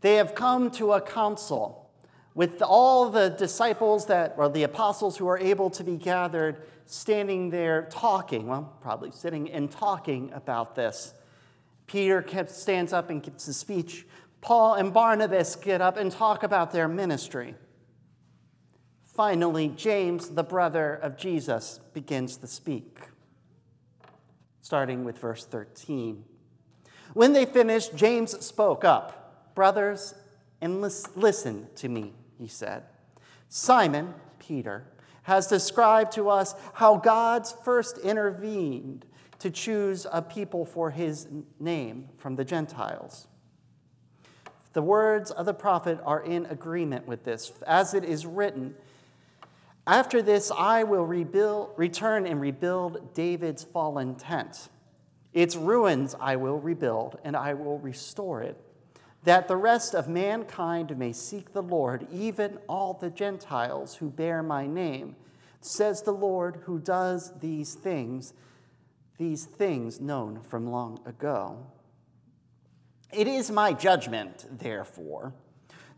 They 0.02 0.16
have 0.16 0.34
come 0.34 0.72
to 0.72 0.94
a 0.94 1.02
council 1.02 1.87
with 2.38 2.62
all 2.62 3.10
the 3.10 3.30
disciples 3.30 4.06
that, 4.06 4.36
or 4.38 4.48
the 4.48 4.62
apostles 4.62 5.18
who 5.18 5.28
are 5.28 5.40
able 5.40 5.72
to 5.72 5.84
be 5.84 5.96
gathered, 5.96 6.62
standing 6.86 7.50
there 7.50 7.88
talking, 7.90 8.46
well, 8.46 8.78
probably 8.80 9.10
sitting 9.10 9.52
and 9.52 9.72
talking 9.72 10.32
about 10.32 10.76
this. 10.76 11.16
Peter 11.88 12.24
stands 12.46 12.94
up 12.94 13.10
and 13.10 13.24
gives 13.24 13.48
a 13.48 13.54
speech. 13.56 14.06
Paul 14.40 14.76
and 14.76 14.94
Barnabas 14.94 15.56
get 15.56 15.82
up 15.82 15.98
and 15.98 16.12
talk 16.12 16.44
about 16.44 16.72
their 16.72 16.88
ministry. 16.88 17.56
Finally, 19.04 19.70
James, 19.70 20.30
the 20.30 20.44
brother 20.44 20.94
of 20.94 21.18
Jesus, 21.18 21.80
begins 21.96 22.38
to 22.38 22.46
speak, 22.46 23.00
starting 24.62 25.04
with 25.04 25.18
verse 25.18 25.44
13. 25.44 26.24
When 27.16 27.34
they 27.34 27.46
finished, 27.46 27.96
James 27.96 28.46
spoke 28.46 28.86
up. 28.86 29.56
Brothers, 29.56 30.14
and 30.62 30.82
listen 30.82 31.66
to 31.78 31.90
me, 31.90 32.14
he 32.40 32.48
said. 32.48 32.84
Simon, 33.50 34.14
Peter, 34.40 34.86
has 35.24 35.48
described 35.48 36.14
to 36.14 36.30
us 36.30 36.56
how 36.74 36.98
God's 36.98 37.54
first 37.66 37.98
intervened 37.98 39.06
to 39.40 39.50
choose 39.50 40.08
a 40.12 40.22
people 40.22 40.66
for 40.66 40.92
his 40.92 41.28
name 41.60 42.10
from 42.18 42.36
the 42.36 42.46
Gentiles. 42.46 43.28
The 44.74 44.82
words 44.82 45.32
of 45.32 45.46
the 45.46 45.54
prophet 45.54 46.00
are 46.06 46.22
in 46.22 46.46
agreement 46.46 47.08
with 47.08 47.24
this. 47.24 47.52
As 47.66 47.94
it 47.94 48.04
is 48.04 48.26
written, 48.26 48.76
after 49.88 50.22
this, 50.22 50.52
I 50.52 50.84
will 50.84 51.06
rebuild, 51.06 51.72
return 51.78 52.26
and 52.28 52.42
rebuild 52.42 53.14
David's 53.14 53.64
fallen 53.64 54.16
tent. 54.16 54.70
Its 55.34 55.56
ruins 55.56 56.16
I 56.20 56.36
will 56.36 56.60
rebuild, 56.60 57.18
and 57.24 57.36
I 57.36 57.54
will 57.54 57.80
restore 57.80 58.42
it, 58.42 58.58
that 59.24 59.48
the 59.48 59.58
rest 59.58 59.94
of 59.94 60.08
mankind 60.08 60.98
may 60.98 61.12
seek 61.12 61.54
the 61.54 61.64
Lord, 61.64 62.08
even 62.12 62.60
all 62.70 62.94
the 62.94 63.10
Gentiles 63.10 63.96
who 63.96 64.10
bear 64.10 64.42
my 64.42 64.68
name, 64.68 65.16
says 65.60 66.02
the 66.02 66.14
Lord 66.14 66.62
who 66.66 66.80
does 66.80 67.34
these 67.40 67.74
things, 67.74 68.34
these 69.18 69.46
things 69.46 70.00
known 70.00 70.42
from 70.42 70.68
long 70.68 71.00
ago. 71.06 71.68
It 73.12 73.28
is 73.28 73.50
my 73.52 73.74
judgment, 73.74 74.46
therefore 74.52 75.34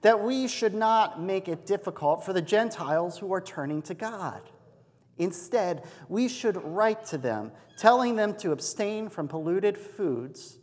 that 0.01 0.21
we 0.23 0.47
should 0.47 0.73
not 0.73 1.21
make 1.21 1.47
it 1.47 1.65
difficult 1.65 2.23
for 2.23 2.33
the 2.33 2.41
Gentiles 2.41 3.17
who 3.17 3.33
are 3.33 3.41
turning 3.41 3.81
to 3.83 3.93
God. 3.93 4.41
Instead, 5.17 5.83
we 6.07 6.29
should 6.29 6.55
write 6.63 7.05
to 7.05 7.17
them, 7.17 7.51
telling 7.77 8.15
them 8.15 8.33
to 8.35 8.51
abstain 8.51 9.09
from 9.09 9.27
polluted 9.27 9.77
foods, 9.77 10.58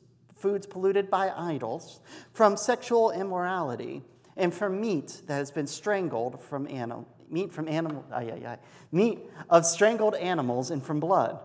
foods 0.46 0.64
polluted 0.64 1.11
by 1.11 1.28
idols, 1.37 1.98
from 2.32 2.56
sexual 2.56 3.11
immorality, 3.11 4.00
and 4.37 4.54
from 4.54 4.80
meat 4.80 5.22
that 5.26 5.38
has 5.38 5.50
been 5.50 5.66
strangled 5.66 6.40
from 6.40 6.68
animal, 6.68 7.04
meat 7.28 7.52
from 7.52 7.66
animal, 7.68 8.04
ay, 8.12 8.30
ay, 8.30 8.46
ay, 8.46 8.59
meat 8.92 9.18
of 9.50 9.66
strangled 9.66 10.14
animals 10.14 10.70
and 10.70 10.85
from 10.85 11.00
blood. 11.00 11.40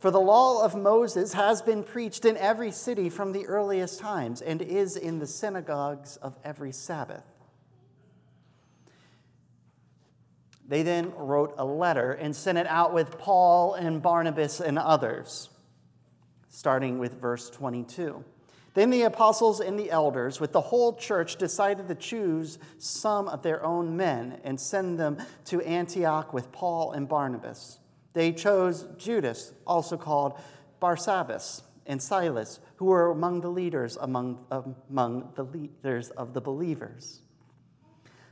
For 0.00 0.10
the 0.10 0.20
law 0.20 0.62
of 0.62 0.74
Moses 0.74 1.32
has 1.32 1.62
been 1.62 1.82
preached 1.82 2.26
in 2.26 2.36
every 2.36 2.70
city 2.72 3.08
from 3.08 3.32
the 3.32 3.46
earliest 3.46 4.00
times 4.00 4.42
and 4.42 4.60
is 4.60 4.98
in 4.98 5.18
the 5.18 5.26
synagogues 5.26 6.18
of 6.18 6.36
every 6.44 6.72
Sabbath. 6.72 7.24
They 10.68 10.82
then 10.82 11.14
wrote 11.16 11.54
a 11.56 11.64
letter 11.64 12.12
and 12.12 12.36
sent 12.36 12.58
it 12.58 12.66
out 12.66 12.92
with 12.92 13.16
Paul 13.16 13.72
and 13.72 14.02
Barnabas 14.02 14.60
and 14.60 14.78
others, 14.78 15.48
starting 16.56 16.98
with 16.98 17.20
verse 17.20 17.50
22. 17.50 18.24
Then 18.72 18.88
the 18.88 19.02
apostles 19.02 19.60
and 19.60 19.78
the 19.78 19.90
elders, 19.90 20.40
with 20.40 20.52
the 20.52 20.60
whole 20.62 20.94
church, 20.94 21.36
decided 21.36 21.86
to 21.88 21.94
choose 21.94 22.58
some 22.78 23.28
of 23.28 23.42
their 23.42 23.62
own 23.62 23.94
men 23.94 24.40
and 24.42 24.58
send 24.58 24.98
them 24.98 25.18
to 25.44 25.60
Antioch 25.60 26.32
with 26.32 26.50
Paul 26.52 26.92
and 26.92 27.06
Barnabas. 27.06 27.78
They 28.14 28.32
chose 28.32 28.88
Judas, 28.96 29.52
also 29.66 29.98
called 29.98 30.40
Barsabbas, 30.80 31.60
and 31.84 32.00
Silas, 32.00 32.58
who 32.76 32.86
were 32.86 33.10
among 33.10 33.42
the 33.42 33.50
leaders 33.50 33.98
among, 34.00 34.42
among 34.90 35.32
the 35.34 35.44
leaders 35.44 36.08
of 36.08 36.32
the 36.32 36.40
believers. 36.40 37.20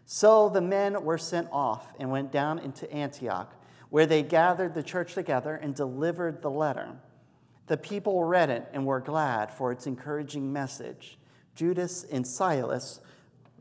So 0.06 0.48
the 0.48 0.62
men 0.62 1.04
were 1.04 1.18
sent 1.18 1.48
off 1.52 1.92
and 2.00 2.10
went 2.10 2.32
down 2.32 2.58
into 2.58 2.90
Antioch, 2.90 3.54
where 3.90 4.06
they 4.06 4.22
gathered 4.22 4.72
the 4.72 4.82
church 4.82 5.12
together 5.12 5.56
and 5.56 5.74
delivered 5.74 6.40
the 6.40 6.50
letter. 6.50 6.96
The 7.66 7.76
people 7.76 8.24
read 8.24 8.50
it 8.50 8.68
and 8.72 8.84
were 8.84 9.00
glad 9.00 9.52
for 9.52 9.72
its 9.72 9.86
encouraging 9.86 10.52
message. 10.52 11.18
Judas 11.54 12.04
and 12.04 12.26
Silas 12.26 13.00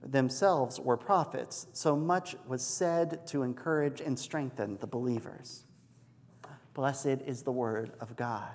themselves 0.02 0.80
were 0.80 0.98
prophets, 0.98 1.68
so 1.72 1.96
much 1.96 2.36
was 2.48 2.62
said 2.62 3.26
to 3.28 3.44
encourage 3.44 4.02
and 4.02 4.18
strengthen 4.20 4.78
the 4.78 4.88
believers. 4.88 5.64
Blessed 6.74 7.22
is 7.26 7.44
the 7.44 7.52
word 7.52 7.92
of 8.02 8.16
God. 8.16 8.52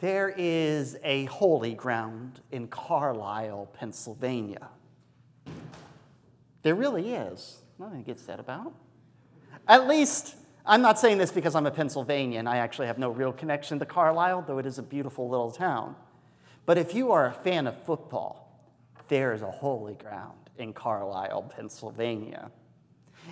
There 0.00 0.32
is 0.36 0.96
a 1.02 1.24
holy 1.24 1.74
ground 1.74 2.40
in 2.52 2.68
Carlisle, 2.68 3.68
Pennsylvania. 3.74 4.68
There 6.62 6.74
really 6.74 7.14
is. 7.14 7.62
Nothing 7.78 8.04
to 8.04 8.06
get 8.06 8.20
said 8.20 8.40
about. 8.40 8.72
At 9.66 9.86
least, 9.88 10.36
I'm 10.68 10.82
not 10.82 10.98
saying 10.98 11.16
this 11.16 11.32
because 11.32 11.54
I'm 11.54 11.64
a 11.64 11.70
Pennsylvanian. 11.70 12.46
I 12.46 12.58
actually 12.58 12.88
have 12.88 12.98
no 12.98 13.08
real 13.08 13.32
connection 13.32 13.78
to 13.78 13.86
Carlisle, 13.86 14.44
though 14.46 14.58
it 14.58 14.66
is 14.66 14.78
a 14.78 14.82
beautiful 14.82 15.26
little 15.26 15.50
town. 15.50 15.96
But 16.66 16.76
if 16.76 16.94
you 16.94 17.10
are 17.12 17.24
a 17.24 17.32
fan 17.32 17.66
of 17.66 17.82
football, 17.84 18.62
there 19.08 19.32
is 19.32 19.40
a 19.40 19.50
holy 19.50 19.94
ground 19.94 20.50
in 20.58 20.74
Carlisle, 20.74 21.54
Pennsylvania. 21.56 22.50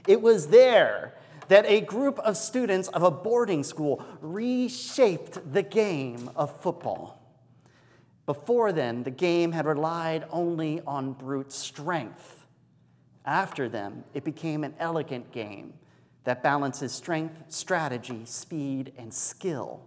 It 0.08 0.22
was 0.22 0.46
there 0.46 1.12
that 1.48 1.66
a 1.66 1.82
group 1.82 2.18
of 2.20 2.38
students 2.38 2.88
of 2.88 3.02
a 3.02 3.10
boarding 3.10 3.64
school 3.64 4.02
reshaped 4.22 5.52
the 5.52 5.62
game 5.62 6.30
of 6.36 6.58
football. 6.62 7.20
Before 8.24 8.72
then, 8.72 9.02
the 9.02 9.10
game 9.10 9.52
had 9.52 9.66
relied 9.66 10.24
only 10.30 10.80
on 10.86 11.12
brute 11.12 11.52
strength. 11.52 12.46
After 13.26 13.68
them, 13.68 14.04
it 14.14 14.24
became 14.24 14.64
an 14.64 14.74
elegant 14.78 15.32
game 15.32 15.74
that 16.26 16.42
balances 16.42 16.90
strength, 16.90 17.36
strategy, 17.48 18.22
speed, 18.24 18.92
and 18.98 19.14
skill. 19.14 19.80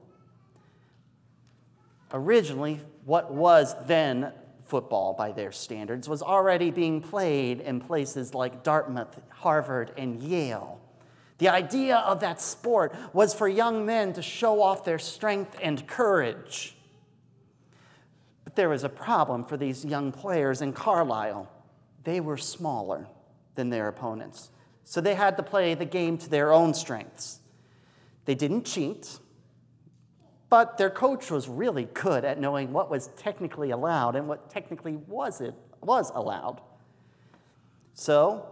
Originally, 2.13 2.79
what 3.03 3.33
was 3.33 3.75
then 3.87 4.31
football 4.65 5.13
by 5.13 5.33
their 5.33 5.51
standards 5.51 6.07
was 6.07 6.21
already 6.21 6.71
being 6.71 7.01
played 7.01 7.59
in 7.59 7.81
places 7.81 8.33
like 8.33 8.63
Dartmouth, 8.63 9.19
Harvard, 9.29 9.91
and 9.97 10.23
Yale. 10.23 10.79
The 11.39 11.49
idea 11.49 11.97
of 11.97 12.21
that 12.21 12.39
sport 12.39 12.95
was 13.11 13.33
for 13.33 13.49
young 13.49 13.85
men 13.85 14.13
to 14.13 14.21
show 14.21 14.61
off 14.61 14.85
their 14.85 14.99
strength 14.99 15.57
and 15.61 15.85
courage. 15.87 16.77
But 18.45 18.55
there 18.55 18.69
was 18.69 18.85
a 18.85 18.89
problem 18.89 19.43
for 19.43 19.57
these 19.57 19.83
young 19.83 20.13
players 20.13 20.61
in 20.61 20.71
Carlisle. 20.71 21.51
They 22.05 22.21
were 22.21 22.37
smaller 22.37 23.07
than 23.55 23.69
their 23.69 23.89
opponents, 23.89 24.51
so 24.89 25.01
they 25.01 25.13
had 25.13 25.37
to 25.37 25.43
play 25.43 25.75
the 25.75 25.85
game 25.85 26.17
to 26.17 26.27
their 26.27 26.51
own 26.51 26.73
strengths. 26.73 27.41
They 28.25 28.33
didn't 28.33 28.65
cheat, 28.65 29.19
but 30.49 30.79
their 30.79 30.89
coach 30.89 31.29
was 31.29 31.47
really 31.47 31.83
good 31.93 32.25
at 32.25 32.39
knowing 32.39 32.73
what 32.73 32.89
was 32.89 33.11
technically 33.15 33.69
allowed 33.69 34.15
and 34.15 34.27
what 34.27 34.49
technically 34.49 34.95
wasn't, 34.95 35.53
was 35.79 36.11
allowed. 36.15 36.61
So, 37.93 38.47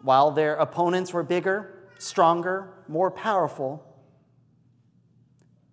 while 0.00 0.30
their 0.30 0.54
opponents 0.54 1.12
were 1.12 1.22
bigger, 1.22 1.90
stronger, 1.98 2.72
more 2.88 3.10
powerful, 3.10 3.84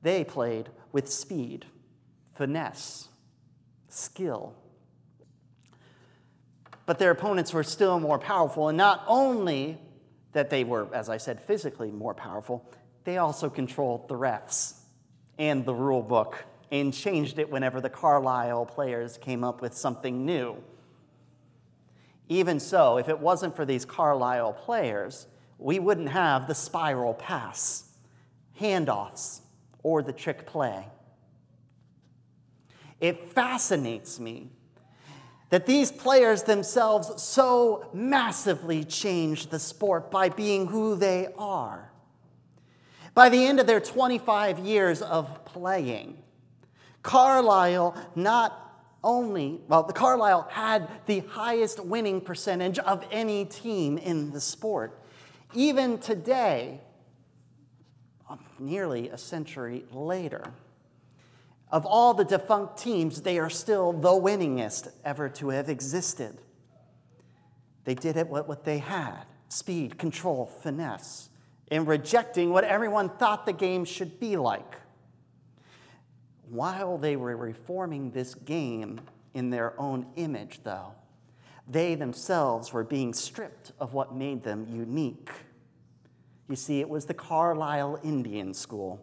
they 0.01 0.25
played 0.25 0.67
with 0.91 1.09
speed, 1.09 1.67
finesse, 2.35 3.07
skill. 3.87 4.55
But 6.89 6.97
their 6.97 7.11
opponents 7.11 7.53
were 7.53 7.61
still 7.63 7.99
more 7.99 8.17
powerful, 8.17 8.67
and 8.67 8.75
not 8.75 9.03
only 9.05 9.77
that 10.31 10.49
they 10.49 10.63
were, 10.63 10.87
as 10.91 11.07
I 11.07 11.17
said, 11.17 11.39
physically 11.39 11.91
more 11.91 12.15
powerful, 12.15 12.67
they 13.03 13.19
also 13.19 13.47
controlled 13.47 14.07
the 14.07 14.15
refs 14.15 14.73
and 15.37 15.63
the 15.65 15.73
rule 15.75 16.01
book 16.01 16.43
and 16.71 16.91
changed 16.91 17.37
it 17.37 17.51
whenever 17.51 17.79
the 17.79 17.91
Carlisle 17.91 18.65
players 18.65 19.19
came 19.19 19.43
up 19.43 19.61
with 19.61 19.75
something 19.75 20.25
new. 20.25 20.55
Even 22.27 22.59
so, 22.59 22.97
if 22.97 23.07
it 23.07 23.19
wasn't 23.19 23.55
for 23.55 23.65
these 23.65 23.85
Carlisle 23.85 24.53
players, 24.53 25.27
we 25.59 25.77
wouldn't 25.77 26.09
have 26.09 26.47
the 26.47 26.55
spiral 26.55 27.13
pass, 27.13 27.83
handoffs, 28.59 29.41
or 29.83 30.01
the 30.01 30.11
trick 30.11 30.47
play. 30.47 30.87
It 32.99 33.27
fascinates 33.27 34.19
me 34.19 34.53
that 35.49 35.65
these 35.65 35.91
players 35.91 36.43
themselves 36.43 37.21
so 37.21 37.89
massively 37.93 38.83
changed 38.83 39.49
the 39.49 39.59
sport 39.59 40.11
by 40.11 40.29
being 40.29 40.67
who 40.67 40.95
they 40.95 41.27
are. 41.37 41.91
By 43.15 43.29
the 43.29 43.45
end 43.45 43.59
of 43.59 43.67
their 43.67 43.79
25 43.79 44.59
years 44.59 45.01
of 45.01 45.43
playing, 45.45 46.17
Carlisle 47.01 47.95
not 48.15 48.69
only, 49.03 49.59
well, 49.67 49.83
the 49.83 49.93
Carlisle 49.93 50.47
had 50.51 50.87
the 51.05 51.19
highest 51.19 51.83
winning 51.83 52.21
percentage 52.21 52.77
of 52.79 53.05
any 53.11 53.45
team 53.45 53.97
in 53.97 54.31
the 54.31 54.41
sport. 54.41 54.99
Even 55.53 55.97
today, 55.97 56.81
um, 58.29 58.39
nearly 58.59 59.09
a 59.09 59.17
century 59.17 59.85
later, 59.91 60.53
of 61.71 61.85
all 61.85 62.13
the 62.13 62.25
defunct 62.25 62.77
teams, 62.77 63.21
they 63.21 63.37
are 63.39 63.49
still 63.49 63.93
the 63.93 64.09
winningest 64.09 64.91
ever 65.05 65.29
to 65.29 65.49
have 65.49 65.69
existed. 65.69 66.37
They 67.83 67.95
did 67.95 68.17
it 68.17 68.27
with 68.27 68.47
what 68.47 68.65
they 68.65 68.79
had 68.79 69.25
speed, 69.49 69.97
control, 69.97 70.45
finesse 70.45 71.29
in 71.71 71.85
rejecting 71.85 72.51
what 72.51 72.63
everyone 72.63 73.09
thought 73.09 73.45
the 73.45 73.53
game 73.53 73.85
should 73.85 74.19
be 74.19 74.37
like. 74.37 74.75
While 76.49 76.97
they 76.97 77.15
were 77.15 77.35
reforming 77.37 78.11
this 78.11 78.33
game 78.33 79.01
in 79.33 79.49
their 79.49 79.79
own 79.79 80.07
image, 80.15 80.61
though, 80.63 80.93
they 81.67 81.93
themselves 81.93 82.73
were 82.73 82.83
being 82.83 83.13
stripped 83.13 83.71
of 83.79 83.93
what 83.93 84.15
made 84.15 84.43
them 84.43 84.65
unique. 84.67 85.29
You 86.47 86.55
see, 86.55 86.79
it 86.79 86.89
was 86.89 87.05
the 87.05 87.13
Carlisle 87.13 87.99
Indian 88.03 88.55
School, 88.55 88.99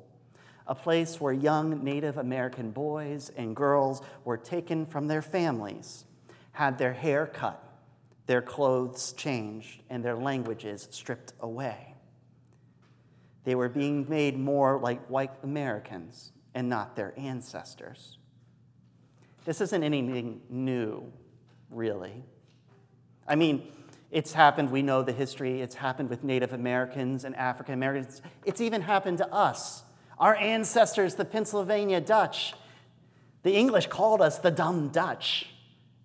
a 0.66 0.74
place 0.74 1.20
where 1.20 1.32
young 1.32 1.84
Native 1.84 2.18
American 2.18 2.70
boys 2.70 3.30
and 3.36 3.54
girls 3.54 4.02
were 4.24 4.36
taken 4.36 4.86
from 4.86 5.06
their 5.06 5.22
families, 5.22 6.04
had 6.52 6.78
their 6.78 6.92
hair 6.92 7.26
cut, 7.26 7.62
their 8.26 8.42
clothes 8.42 9.12
changed, 9.12 9.82
and 9.88 10.04
their 10.04 10.16
languages 10.16 10.88
stripped 10.90 11.32
away. 11.40 11.94
They 13.44 13.54
were 13.54 13.68
being 13.68 14.06
made 14.08 14.36
more 14.36 14.80
like 14.80 15.06
white 15.06 15.30
Americans 15.44 16.32
and 16.52 16.68
not 16.68 16.96
their 16.96 17.14
ancestors. 17.16 18.18
This 19.44 19.60
isn't 19.60 19.84
anything 19.84 20.40
new, 20.50 21.12
really. 21.70 22.24
I 23.28 23.36
mean, 23.36 23.70
it's 24.10 24.32
happened, 24.32 24.70
we 24.70 24.82
know 24.82 25.02
the 25.02 25.12
history, 25.12 25.60
it's 25.60 25.76
happened 25.76 26.10
with 26.10 26.24
Native 26.24 26.52
Americans 26.52 27.24
and 27.24 27.36
African 27.36 27.74
Americans. 27.74 28.22
It's 28.44 28.60
even 28.60 28.82
happened 28.82 29.18
to 29.18 29.32
us. 29.32 29.84
Our 30.18 30.34
ancestors, 30.36 31.14
the 31.14 31.24
Pennsylvania 31.24 32.00
Dutch, 32.00 32.54
The 33.46 33.54
English 33.54 33.86
called 33.86 34.20
us 34.20 34.40
the 34.40 34.50
dumb 34.50 34.88
Dutch 34.88 35.46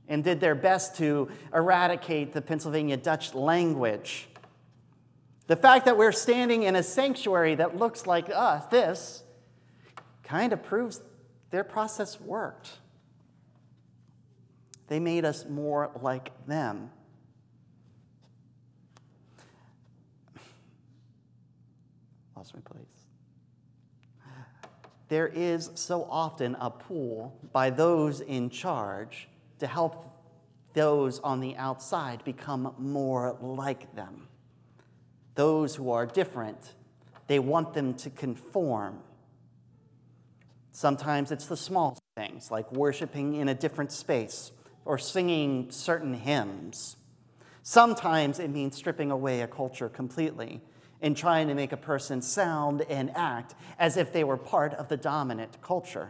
and 0.08 0.24
did 0.24 0.40
their 0.40 0.54
best 0.54 0.96
to 0.98 1.28
eradicate 1.52 2.34
the 2.34 2.42
Pennsylvania 2.42 2.98
Dutch 2.98 3.34
language. 3.34 4.28
The 5.48 5.56
fact 5.56 5.86
that 5.86 5.98
we're 5.98 6.12
standing 6.12 6.62
in 6.62 6.76
a 6.76 6.84
sanctuary 6.84 7.56
that 7.56 7.78
looks 7.78 8.06
like 8.06 8.30
us, 8.30 8.68
this, 8.68 9.24
kind 10.22 10.54
of 10.54 10.62
proves 10.62 11.02
their 11.50 11.64
process 11.64 12.22
worked. 12.22 12.70
They 14.88 15.00
made 15.00 15.26
us 15.26 15.48
more 15.50 15.90
like 16.00 16.30
them. 16.46 16.92
Lost 22.36 22.54
my 22.54 22.62
place. 22.62 22.91
There 25.12 25.28
is 25.28 25.72
so 25.76 26.08
often 26.10 26.56
a 26.58 26.70
pull 26.70 27.38
by 27.52 27.70
those 27.70 28.22
in 28.22 28.50
charge 28.50 29.28
to 29.60 29.68
help 29.68 30.06
those 30.74 31.20
on 31.20 31.42
the 31.42 31.58
outside 31.58 32.24
become 32.24 32.74
more 32.78 33.38
like 33.42 33.94
them. 33.94 34.30
Those 35.36 35.76
who 35.76 35.92
are 35.92 36.06
different, 36.06 36.76
they 37.28 37.40
want 37.40 37.74
them 37.74 37.94
to 37.96 38.10
conform. 38.10 39.00
Sometimes 40.72 41.34
it's 41.34 41.48
the 41.48 41.58
small 41.58 41.98
things, 42.16 42.50
like 42.50 42.72
worshiping 42.72 43.36
in 43.36 43.50
a 43.50 43.54
different 43.54 43.92
space 43.92 44.54
or 44.86 44.98
singing 44.98 45.72
certain 45.72 46.14
hymns. 46.14 46.96
Sometimes 47.64 48.40
it 48.40 48.50
means 48.50 48.78
stripping 48.78 49.12
away 49.12 49.42
a 49.42 49.48
culture 49.48 49.90
completely 49.90 50.62
and 51.02 51.18
trying 51.18 51.48
to 51.48 51.54
make 51.54 51.72
a 51.72 51.78
person 51.78 52.22
sound 52.22 52.82
and 52.90 53.12
act 53.16 53.56
as 53.80 53.98
if 53.98 54.14
they 54.14 54.24
were 54.24 54.38
part 54.38 54.74
of 54.74 54.88
the 54.88 54.98
dominant 54.98 55.62
culture. 55.62 56.10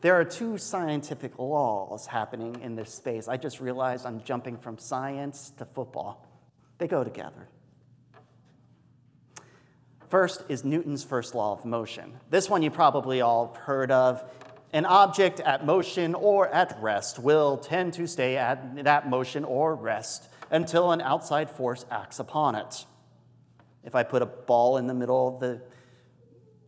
There 0.00 0.18
are 0.18 0.24
two 0.24 0.58
scientific 0.58 1.38
laws 1.38 2.06
happening 2.06 2.60
in 2.60 2.74
this 2.74 2.92
space. 2.92 3.28
I 3.28 3.36
just 3.36 3.60
realized 3.60 4.04
I'm 4.04 4.22
jumping 4.24 4.56
from 4.56 4.78
science 4.78 5.52
to 5.58 5.64
football, 5.64 6.26
they 6.78 6.88
go 6.88 7.04
together. 7.04 7.48
First 10.08 10.44
is 10.50 10.62
Newton's 10.62 11.04
first 11.04 11.34
law 11.34 11.52
of 11.52 11.64
motion. 11.64 12.12
This 12.28 12.50
one 12.50 12.62
you 12.62 12.70
probably 12.70 13.22
all 13.22 13.46
have 13.46 13.56
heard 13.56 13.90
of. 13.90 14.22
An 14.74 14.84
object 14.84 15.40
at 15.40 15.64
motion 15.64 16.14
or 16.14 16.48
at 16.48 16.76
rest 16.82 17.18
will 17.18 17.56
tend 17.56 17.94
to 17.94 18.06
stay 18.06 18.36
at 18.36 18.84
that 18.84 19.08
motion 19.08 19.44
or 19.44 19.74
rest 19.74 20.28
until 20.50 20.92
an 20.92 21.00
outside 21.00 21.50
force 21.50 21.86
acts 21.90 22.18
upon 22.18 22.56
it. 22.56 22.84
If 23.84 23.94
I 23.94 24.02
put 24.02 24.22
a 24.22 24.26
ball 24.26 24.76
in 24.76 24.86
the 24.86 24.94
middle 24.94 25.28
of 25.28 25.40
the 25.40 25.60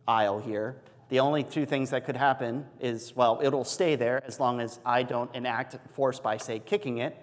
aisle 0.07 0.39
here, 0.39 0.81
the 1.09 1.19
only 1.19 1.43
two 1.43 1.65
things 1.65 1.91
that 1.91 2.05
could 2.05 2.17
happen 2.17 2.65
is, 2.79 3.15
well, 3.15 3.39
it'll 3.43 3.63
stay 3.63 3.95
there 3.95 4.23
as 4.25 4.39
long 4.39 4.59
as 4.59 4.79
I 4.85 5.03
don't 5.03 5.33
enact 5.35 5.77
force 5.93 6.19
by, 6.19 6.37
say, 6.37 6.59
kicking 6.59 6.97
it, 6.97 7.15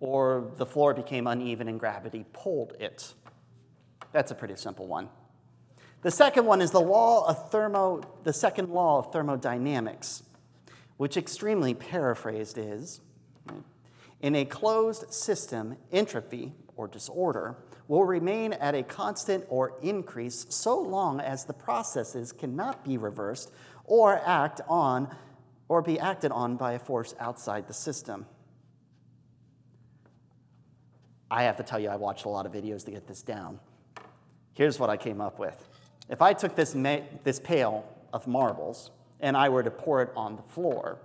or 0.00 0.50
the 0.56 0.66
floor 0.66 0.92
became 0.94 1.26
uneven 1.26 1.68
and 1.68 1.80
gravity 1.80 2.26
pulled 2.32 2.74
it. 2.78 3.14
That's 4.12 4.30
a 4.30 4.34
pretty 4.34 4.56
simple 4.56 4.86
one. 4.86 5.08
The 6.02 6.10
second 6.10 6.46
one 6.46 6.60
is 6.60 6.72
the 6.72 6.80
law 6.80 7.26
of 7.28 7.50
thermo, 7.50 8.02
the 8.24 8.32
second 8.32 8.70
law 8.70 8.98
of 8.98 9.12
thermodynamics, 9.12 10.24
which 10.96 11.16
extremely 11.16 11.74
paraphrased 11.74 12.58
is 12.58 13.00
in 14.20 14.34
a 14.34 14.44
closed 14.44 15.12
system, 15.12 15.76
entropy 15.90 16.52
or 16.76 16.88
disorder 16.88 17.56
will 17.88 18.04
remain 18.04 18.52
at 18.54 18.74
a 18.74 18.82
constant 18.82 19.44
or 19.48 19.74
increase 19.82 20.46
so 20.48 20.80
long 20.80 21.20
as 21.20 21.44
the 21.44 21.52
processes 21.52 22.32
cannot 22.32 22.84
be 22.84 22.96
reversed 22.96 23.52
or 23.84 24.20
act 24.24 24.60
on 24.68 25.14
or 25.68 25.82
be 25.82 25.98
acted 25.98 26.30
on 26.32 26.56
by 26.56 26.72
a 26.72 26.78
force 26.78 27.14
outside 27.18 27.66
the 27.66 27.74
system. 27.74 28.26
I 31.30 31.44
have 31.44 31.56
to 31.56 31.62
tell 31.62 31.80
you, 31.80 31.88
I 31.88 31.96
watched 31.96 32.26
a 32.26 32.28
lot 32.28 32.44
of 32.44 32.52
videos 32.52 32.84
to 32.84 32.90
get 32.90 33.06
this 33.06 33.22
down. 33.22 33.58
Here's 34.54 34.78
what 34.78 34.90
I 34.90 34.98
came 34.98 35.20
up 35.20 35.38
with. 35.38 35.68
If 36.10 36.20
I 36.20 36.34
took 36.34 36.54
this, 36.54 36.74
ma- 36.74 37.00
this 37.24 37.40
pail 37.40 37.86
of 38.12 38.26
marbles 38.26 38.90
and 39.20 39.36
I 39.36 39.48
were 39.48 39.62
to 39.62 39.70
pour 39.70 40.02
it 40.02 40.10
on 40.14 40.36
the 40.36 40.42
floor, 40.42 40.98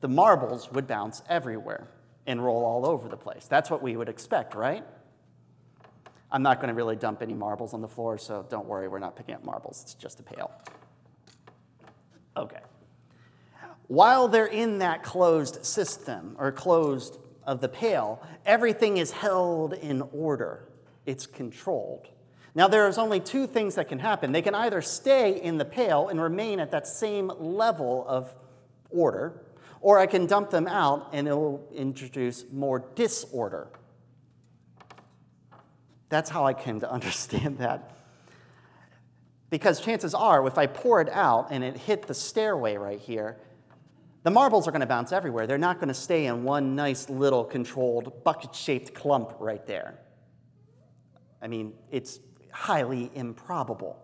the 0.00 0.08
marbles 0.08 0.72
would 0.72 0.86
bounce 0.88 1.22
everywhere 1.28 1.86
and 2.26 2.44
roll 2.44 2.64
all 2.64 2.84
over 2.84 3.08
the 3.08 3.16
place. 3.16 3.46
That's 3.48 3.70
what 3.70 3.80
we 3.80 3.96
would 3.96 4.08
expect, 4.08 4.54
right? 4.54 4.84
I'm 6.30 6.42
not 6.42 6.56
going 6.56 6.68
to 6.68 6.74
really 6.74 6.96
dump 6.96 7.22
any 7.22 7.34
marbles 7.34 7.74
on 7.74 7.80
the 7.80 7.88
floor, 7.88 8.18
so 8.18 8.44
don't 8.48 8.66
worry, 8.66 8.88
we're 8.88 8.98
not 8.98 9.16
picking 9.16 9.34
up 9.34 9.44
marbles. 9.44 9.82
It's 9.82 9.94
just 9.94 10.20
a 10.20 10.22
pail. 10.22 10.50
Okay. 12.36 12.60
While 13.86 14.28
they're 14.28 14.46
in 14.46 14.78
that 14.78 15.02
closed 15.02 15.64
system 15.64 16.36
or 16.38 16.50
closed 16.50 17.18
of 17.46 17.60
the 17.60 17.68
pail, 17.68 18.22
everything 18.46 18.96
is 18.96 19.10
held 19.12 19.74
in 19.74 20.02
order, 20.12 20.68
it's 21.06 21.26
controlled. 21.26 22.08
Now, 22.54 22.68
there's 22.68 22.98
only 22.98 23.20
two 23.20 23.46
things 23.46 23.74
that 23.74 23.88
can 23.88 23.98
happen. 23.98 24.32
They 24.32 24.42
can 24.42 24.54
either 24.54 24.80
stay 24.80 25.40
in 25.42 25.58
the 25.58 25.64
pail 25.64 26.08
and 26.08 26.20
remain 26.20 26.60
at 26.60 26.70
that 26.70 26.86
same 26.86 27.30
level 27.38 28.04
of 28.08 28.32
order, 28.90 29.42
or 29.80 29.98
I 29.98 30.06
can 30.06 30.26
dump 30.26 30.50
them 30.50 30.68
out 30.68 31.10
and 31.12 31.26
it 31.26 31.32
will 31.32 31.68
introduce 31.74 32.44
more 32.52 32.84
disorder. 32.94 33.68
That's 36.08 36.30
how 36.30 36.46
I 36.46 36.54
came 36.54 36.80
to 36.80 36.90
understand 36.98 37.58
that. 37.58 37.90
Because 39.50 39.80
chances 39.80 40.14
are, 40.14 40.46
if 40.46 40.58
I 40.58 40.66
pour 40.66 41.00
it 41.00 41.08
out 41.10 41.48
and 41.50 41.62
it 41.62 41.76
hit 41.76 42.06
the 42.06 42.14
stairway 42.14 42.76
right 42.76 42.98
here, 42.98 43.38
the 44.24 44.30
marbles 44.30 44.66
are 44.66 44.70
going 44.70 44.80
to 44.80 44.86
bounce 44.86 45.12
everywhere. 45.12 45.46
They're 45.46 45.58
not 45.58 45.76
going 45.76 45.88
to 45.88 45.94
stay 45.94 46.26
in 46.26 46.44
one 46.44 46.74
nice 46.74 47.10
little 47.10 47.44
controlled 47.44 48.24
bucket 48.24 48.54
shaped 48.54 48.94
clump 48.94 49.36
right 49.38 49.64
there. 49.66 49.98
I 51.42 51.46
mean, 51.46 51.74
it's 51.90 52.20
highly 52.50 53.10
improbable. 53.14 54.00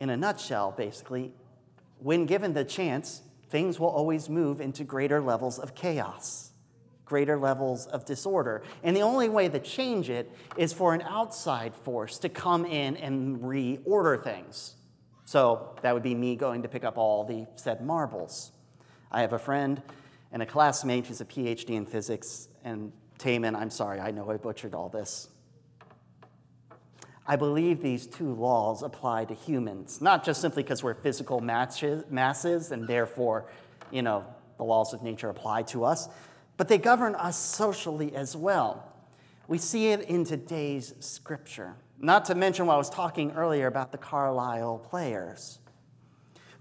In 0.00 0.10
a 0.10 0.16
nutshell, 0.16 0.74
basically, 0.76 1.32
when 1.98 2.26
given 2.26 2.52
the 2.52 2.64
chance, 2.64 3.22
things 3.48 3.78
will 3.78 3.88
always 3.88 4.28
move 4.28 4.60
into 4.60 4.82
greater 4.82 5.20
levels 5.20 5.58
of 5.58 5.74
chaos, 5.74 6.50
greater 7.08 7.38
levels 7.38 7.86
of 7.86 8.04
disorder. 8.04 8.62
And 8.82 8.94
the 8.94 9.00
only 9.00 9.28
way 9.28 9.48
to 9.48 9.58
change 9.58 10.10
it 10.10 10.30
is 10.56 10.72
for 10.72 10.94
an 10.94 11.02
outside 11.02 11.74
force 11.74 12.18
to 12.18 12.28
come 12.28 12.64
in 12.66 12.96
and 12.96 13.40
reorder 13.40 14.22
things. 14.22 14.74
So 15.24 15.76
that 15.82 15.94
would 15.94 16.02
be 16.02 16.14
me 16.14 16.36
going 16.36 16.62
to 16.62 16.68
pick 16.68 16.84
up 16.84 16.98
all 16.98 17.24
the 17.24 17.46
said 17.54 17.84
marbles. 17.84 18.52
I 19.10 19.22
have 19.22 19.32
a 19.32 19.38
friend 19.38 19.82
and 20.32 20.42
a 20.42 20.46
classmate 20.46 21.06
who's 21.06 21.20
a 21.20 21.24
PhD 21.24 21.70
in 21.70 21.86
physics, 21.86 22.48
and 22.62 22.92
Taman, 23.18 23.56
I'm 23.56 23.70
sorry, 23.70 24.00
I 24.00 24.10
know 24.10 24.30
I 24.30 24.36
butchered 24.36 24.74
all 24.74 24.90
this. 24.90 25.28
I 27.26 27.36
believe 27.36 27.82
these 27.82 28.06
two 28.06 28.32
laws 28.34 28.82
apply 28.82 29.26
to 29.26 29.34
humans, 29.34 30.00
not 30.00 30.24
just 30.24 30.40
simply 30.40 30.62
because 30.62 30.82
we're 30.82 30.94
physical 30.94 31.40
masses 31.40 32.70
and 32.70 32.88
therefore, 32.88 33.50
you 33.90 34.00
know, 34.02 34.24
the 34.56 34.64
laws 34.64 34.94
of 34.94 35.02
nature 35.02 35.28
apply 35.28 35.62
to 35.64 35.84
us, 35.84 36.08
but 36.58 36.68
they 36.68 36.76
govern 36.76 37.14
us 37.14 37.38
socially 37.38 38.14
as 38.14 38.36
well. 38.36 38.92
We 39.46 39.56
see 39.56 39.88
it 39.88 40.02
in 40.02 40.24
today's 40.24 40.92
scripture, 41.00 41.76
not 41.98 42.26
to 42.26 42.34
mention 42.34 42.66
what 42.66 42.74
I 42.74 42.76
was 42.76 42.90
talking 42.90 43.30
earlier 43.30 43.66
about 43.66 43.92
the 43.92 43.98
Carlisle 43.98 44.80
players. 44.90 45.60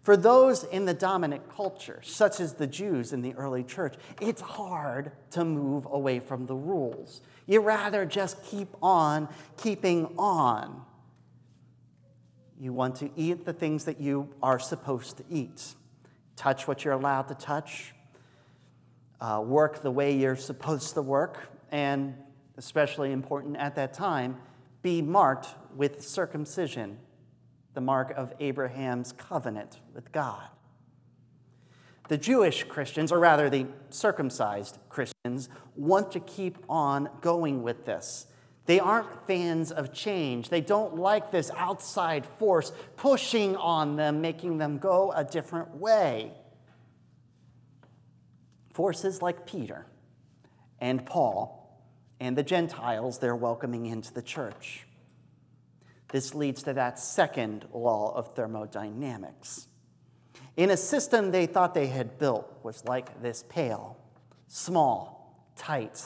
For 0.03 0.15
those 0.15 0.63
in 0.63 0.85
the 0.85 0.93
dominant 0.93 1.53
culture, 1.53 1.99
such 2.01 2.39
as 2.39 2.53
the 2.53 2.67
Jews 2.67 3.11
in 3.11 3.21
the 3.21 3.33
early 3.33 3.63
church, 3.63 3.95
it's 4.21 4.39
hard 4.39 5.11
to 5.31 5.43
move 5.43 5.85
away 5.91 6.19
from 6.19 6.45
the 6.45 6.55
rules. 6.55 7.21
You 7.45 7.59
rather 7.59 8.05
just 8.05 8.41
keep 8.43 8.69
on 8.81 9.27
keeping 9.57 10.13
on. 10.17 10.83
You 12.57 12.71
want 12.71 12.95
to 12.97 13.09
eat 13.17 13.45
the 13.45 13.51
things 13.51 13.83
that 13.83 13.99
you 13.99 14.33
are 14.41 14.59
supposed 14.59 15.17
to 15.17 15.25
eat, 15.29 15.75
touch 16.37 16.67
what 16.67 16.85
you're 16.85 16.93
allowed 16.93 17.27
to 17.27 17.35
touch, 17.35 17.93
uh, 19.19 19.41
work 19.45 19.81
the 19.81 19.91
way 19.91 20.15
you're 20.15 20.35
supposed 20.35 20.93
to 20.93 21.01
work, 21.01 21.49
and 21.71 22.15
especially 22.57 23.11
important 23.11 23.57
at 23.57 23.75
that 23.75 23.93
time, 23.93 24.37
be 24.81 25.01
marked 25.01 25.47
with 25.75 26.03
circumcision 26.03 26.97
the 27.73 27.81
mark 27.81 28.11
of 28.17 28.33
Abraham's 28.39 29.11
covenant 29.11 29.79
with 29.93 30.11
God. 30.11 30.41
The 32.07 32.17
Jewish 32.17 32.63
Christians, 32.63 33.11
or 33.11 33.19
rather 33.19 33.49
the 33.49 33.67
circumcised 33.89 34.79
Christians, 34.89 35.49
want 35.75 36.11
to 36.13 36.19
keep 36.19 36.57
on 36.69 37.09
going 37.21 37.61
with 37.61 37.85
this. 37.85 38.27
They 38.65 38.79
aren't 38.79 39.27
fans 39.27 39.71
of 39.71 39.93
change. 39.93 40.49
They 40.49 40.61
don't 40.61 40.95
like 40.95 41.31
this 41.31 41.51
outside 41.55 42.25
force 42.25 42.71
pushing 42.95 43.55
on 43.55 43.95
them, 43.95 44.21
making 44.21 44.57
them 44.57 44.77
go 44.77 45.11
a 45.11 45.23
different 45.23 45.75
way. 45.75 46.31
Forces 48.77 49.23
like 49.23 49.47
Peter 49.47 49.87
and 50.79 51.03
Paul 51.03 51.81
and 52.19 52.37
the 52.37 52.43
Gentiles 52.43 53.17
they're 53.17 53.35
welcoming 53.35 53.87
into 53.87 54.13
the 54.13 54.21
church. 54.21 54.85
This 56.09 56.35
leads 56.35 56.61
to 56.61 56.73
that 56.73 56.99
second 56.99 57.65
law 57.73 58.13
of 58.15 58.35
thermodynamics. 58.35 59.67
in 60.57 60.69
a 60.69 60.77
system 60.77 61.31
they 61.31 61.47
thought 61.47 61.73
they 61.73 61.87
had 61.87 62.19
built 62.19 62.53
was 62.61 62.85
like 62.85 63.19
this 63.23 63.43
pail 63.49 63.97
small, 64.47 65.43
tight. 65.55 66.03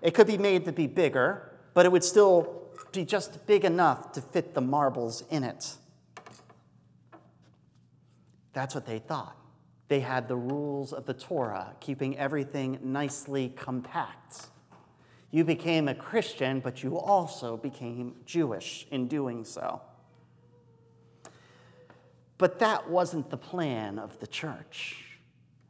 It 0.00 0.14
could 0.14 0.26
be 0.26 0.38
made 0.38 0.64
to 0.64 0.72
be 0.72 0.86
bigger, 0.86 1.52
but 1.74 1.84
it 1.84 1.92
would 1.92 2.02
still 2.02 2.62
be 2.92 3.04
just 3.04 3.46
big 3.46 3.66
enough 3.66 4.12
to 4.12 4.22
fit 4.22 4.54
the 4.54 4.62
marbles 4.62 5.22
in 5.28 5.44
it. 5.44 5.74
That's 8.54 8.74
what 8.74 8.86
they 8.86 9.00
thought. 9.00 9.36
They 9.88 10.00
had 10.00 10.28
the 10.28 10.36
rules 10.36 10.92
of 10.92 11.06
the 11.06 11.14
Torah, 11.14 11.74
keeping 11.80 12.16
everything 12.18 12.78
nicely 12.82 13.48
compact. 13.56 14.46
You 15.30 15.44
became 15.44 15.88
a 15.88 15.94
Christian, 15.94 16.60
but 16.60 16.82
you 16.82 16.98
also 16.98 17.56
became 17.56 18.14
Jewish 18.24 18.86
in 18.90 19.08
doing 19.08 19.44
so. 19.44 19.80
But 22.36 22.60
that 22.60 22.88
wasn't 22.88 23.30
the 23.30 23.36
plan 23.36 23.98
of 23.98 24.20
the 24.20 24.26
church. 24.26 25.04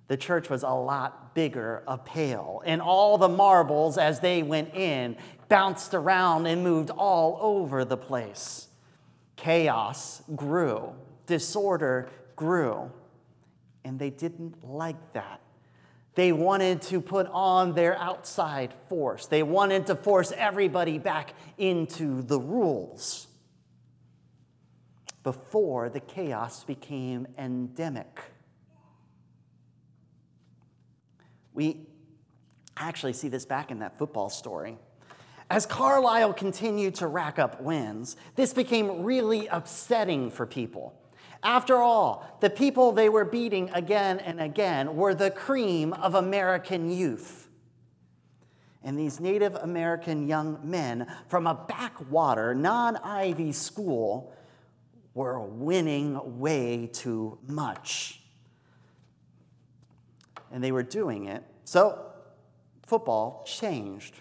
The 0.08 0.16
church 0.16 0.50
was 0.50 0.62
a 0.62 0.70
lot 0.70 1.34
bigger, 1.34 1.82
a 1.86 1.98
pail, 1.98 2.62
and 2.64 2.80
all 2.80 3.18
the 3.18 3.28
marbles 3.28 3.98
as 3.98 4.20
they 4.20 4.42
went 4.42 4.74
in 4.74 5.16
bounced 5.48 5.94
around 5.94 6.46
and 6.46 6.62
moved 6.62 6.90
all 6.90 7.38
over 7.40 7.84
the 7.84 7.96
place. 7.96 8.68
Chaos 9.36 10.22
grew, 10.34 10.94
disorder 11.26 12.08
grew, 12.36 12.90
and 13.88 13.98
they 13.98 14.10
didn't 14.10 14.62
like 14.62 15.14
that. 15.14 15.40
They 16.14 16.30
wanted 16.32 16.82
to 16.82 17.00
put 17.00 17.26
on 17.28 17.74
their 17.74 17.98
outside 17.98 18.74
force. 18.88 19.26
They 19.26 19.42
wanted 19.42 19.86
to 19.86 19.96
force 19.96 20.32
everybody 20.36 20.98
back 20.98 21.32
into 21.56 22.22
the 22.22 22.38
rules 22.38 23.28
before 25.22 25.88
the 25.88 26.00
chaos 26.00 26.64
became 26.64 27.26
endemic. 27.38 28.20
We 31.54 31.86
actually 32.76 33.14
see 33.14 33.28
this 33.28 33.46
back 33.46 33.70
in 33.70 33.78
that 33.78 33.98
football 33.98 34.28
story. 34.28 34.76
As 35.50 35.64
Carlisle 35.64 36.34
continued 36.34 36.96
to 36.96 37.06
rack 37.06 37.38
up 37.38 37.60
wins, 37.62 38.16
this 38.36 38.52
became 38.52 39.02
really 39.02 39.46
upsetting 39.46 40.30
for 40.30 40.44
people. 40.44 40.94
After 41.42 41.76
all, 41.76 42.26
the 42.40 42.50
people 42.50 42.92
they 42.92 43.08
were 43.08 43.24
beating 43.24 43.70
again 43.70 44.18
and 44.18 44.40
again 44.40 44.96
were 44.96 45.14
the 45.14 45.30
cream 45.30 45.92
of 45.92 46.14
American 46.14 46.90
youth. 46.90 47.48
And 48.82 48.98
these 48.98 49.20
Native 49.20 49.54
American 49.56 50.28
young 50.28 50.58
men 50.62 51.06
from 51.28 51.46
a 51.46 51.54
backwater, 51.54 52.54
non 52.54 52.96
Ivy 52.96 53.52
school 53.52 54.32
were 55.14 55.40
winning 55.40 56.38
way 56.38 56.88
too 56.92 57.38
much. 57.46 58.22
And 60.52 60.62
they 60.62 60.72
were 60.72 60.82
doing 60.82 61.26
it. 61.26 61.42
So 61.64 61.98
football 62.86 63.44
changed. 63.46 64.20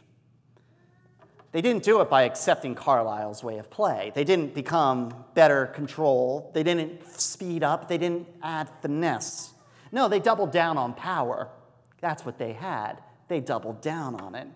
They 1.52 1.62
didn't 1.62 1.84
do 1.84 2.02
it 2.02 2.10
by 2.10 2.24
accepting 2.24 2.76
Carlisle's 2.76 3.44
way 3.44 3.58
of 3.58 3.70
play. 3.70 4.12
They 4.14 4.24
didn't 4.24 4.54
become 4.54 5.26
better 5.34 5.68
control. 5.68 6.52
They 6.54 6.64
didn't 6.64 7.08
speed 7.20 7.64
up. 7.64 7.88
They 7.88 7.98
didn't 7.98 8.28
add 8.44 8.70
finesse. 8.82 9.54
No, 9.92 10.08
they 10.08 10.20
doubled 10.20 10.52
down 10.52 10.78
on 10.78 10.94
power. 10.94 11.50
That's 12.02 12.26
what 12.26 12.38
they 12.38 12.54
had. 12.54 13.02
They 13.28 13.40
doubled 13.40 13.82
down 13.82 14.16
on 14.16 14.36
it. 14.36 14.48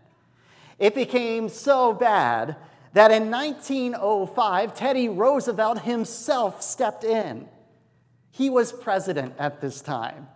It 0.79 0.95
became 0.95 1.47
so 1.47 1.93
bad 1.93 2.57
that 2.93 3.11
in 3.11 3.31
1905, 3.31 4.75
Teddy 4.75 5.07
Roosevelt 5.07 5.81
himself 5.83 6.61
stepped 6.61 7.03
in. 7.03 7.47
He 8.31 8.49
was 8.49 8.73
president 8.73 9.35
at 9.37 9.61
this 9.61 9.81
time. 9.81 10.27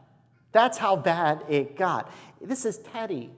That's 0.51 0.77
how 0.77 0.95
bad 0.95 1.43
it 1.49 1.75
got. 1.75 2.11
This 2.39 2.65
is 2.65 2.77
Teddy, 2.77 3.31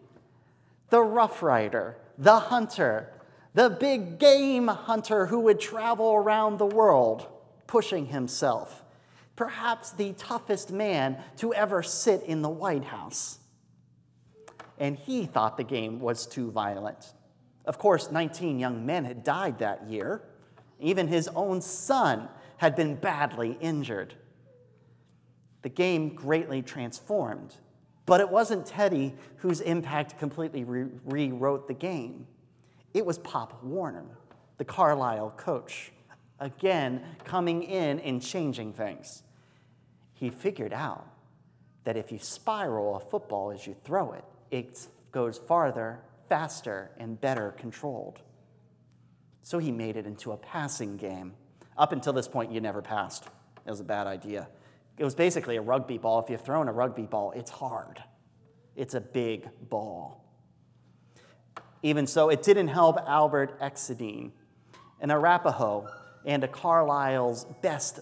the 0.90 1.02
Rough 1.02 1.42
Rider, 1.42 1.98
the 2.18 2.40
hunter, 2.40 3.12
the 3.54 3.70
big 3.70 4.20
game 4.20 4.68
hunter 4.68 5.28
who 5.28 5.40
would 5.42 5.60
travel 5.60 6.14
around 6.14 6.58
the 6.58 6.66
world 6.66 7.28
pushing 7.68 8.08
himself, 8.08 8.84
perhaps 9.36 9.92
the 9.92 10.14
toughest 10.14 10.72
man 10.72 11.18
to 11.38 11.54
ever 11.54 11.84
sit 11.84 12.24
in 12.24 12.42
the 12.42 12.50
White 12.50 12.86
House. 12.86 13.40
And 14.80 14.98
he 14.98 15.26
thought 15.26 15.58
the 15.58 15.64
game 15.64 16.00
was 16.00 16.26
too 16.26 16.52
violent. 16.52 17.14
Of 17.66 17.78
course, 17.78 18.12
19 18.12 18.60
young 18.60 18.86
men 18.86 19.06
had 19.06 19.24
died 19.24 19.60
that 19.60 19.90
year. 19.90 20.22
Even 20.80 21.08
his 21.08 21.28
own 21.30 21.62
son 21.62 22.30
had 22.58 22.76
been 22.76 22.96
badly 22.96 23.58
injured. 23.60 24.14
The 25.64 25.70
game 25.70 26.16
greatly 26.16 26.62
transformed, 26.62 27.56
but 28.08 28.22
it 28.22 28.30
wasn't 28.30 28.66
Teddy 28.66 29.14
whose 29.36 29.62
impact 29.62 30.18
completely 30.18 30.64
re- 30.64 30.88
rewrote 31.06 31.68
the 31.68 31.76
game. 31.76 32.26
It 32.96 33.06
was 33.06 33.20
Pop 33.20 33.64
Warner, 33.64 34.06
the 34.58 34.66
Carlisle 34.66 35.36
coach, 35.38 35.92
again 36.40 37.04
coming 37.26 37.62
in 37.62 38.00
and 38.00 38.20
changing 38.22 38.74
things. 38.74 39.22
He 40.14 40.32
figured 40.32 40.74
out 40.74 41.06
that 41.84 41.98
if 41.98 42.12
you 42.12 42.18
spiral 42.18 42.96
a 42.96 43.00
football 43.00 43.52
as 43.52 43.68
you 43.68 43.76
throw 43.84 44.14
it, 44.14 44.24
it 44.50 44.88
goes 45.12 45.38
farther, 45.38 46.00
faster, 46.30 46.90
and 46.98 47.20
better 47.20 47.52
controlled. 47.58 48.20
So 49.44 49.60
he 49.60 49.72
made 49.72 49.98
it 49.98 50.06
into 50.06 50.32
a 50.32 50.38
passing 50.38 50.98
game. 50.98 51.34
Up 51.78 51.92
until 51.92 52.14
this 52.14 52.28
point, 52.28 52.52
you 52.52 52.62
never 52.62 52.82
passed. 52.82 53.26
It 53.66 53.70
was 53.70 53.80
a 53.80 53.86
bad 53.86 54.08
idea. 54.08 54.48
It 54.98 55.04
was 55.04 55.16
basically 55.16 55.58
a 55.58 55.62
rugby 55.62 55.98
ball. 55.98 56.20
If 56.20 56.30
you've 56.30 56.42
thrown 56.42 56.68
a 56.68 56.72
rugby 56.72 57.06
ball, 57.06 57.32
it's 57.36 57.52
hard, 57.52 58.04
it's 58.76 58.94
a 58.94 59.02
big 59.02 59.50
ball. 59.70 60.24
Even 61.84 62.08
so, 62.08 62.30
it 62.30 62.42
didn't 62.42 62.70
help 62.70 62.98
Albert 63.08 63.60
Exendine, 63.62 64.32
an 65.00 65.12
Arapaho 65.12 65.88
and 66.26 66.44
a 66.44 66.48
Carlisle's 66.48 67.46
best 67.62 68.00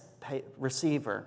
receiver. 0.58 1.26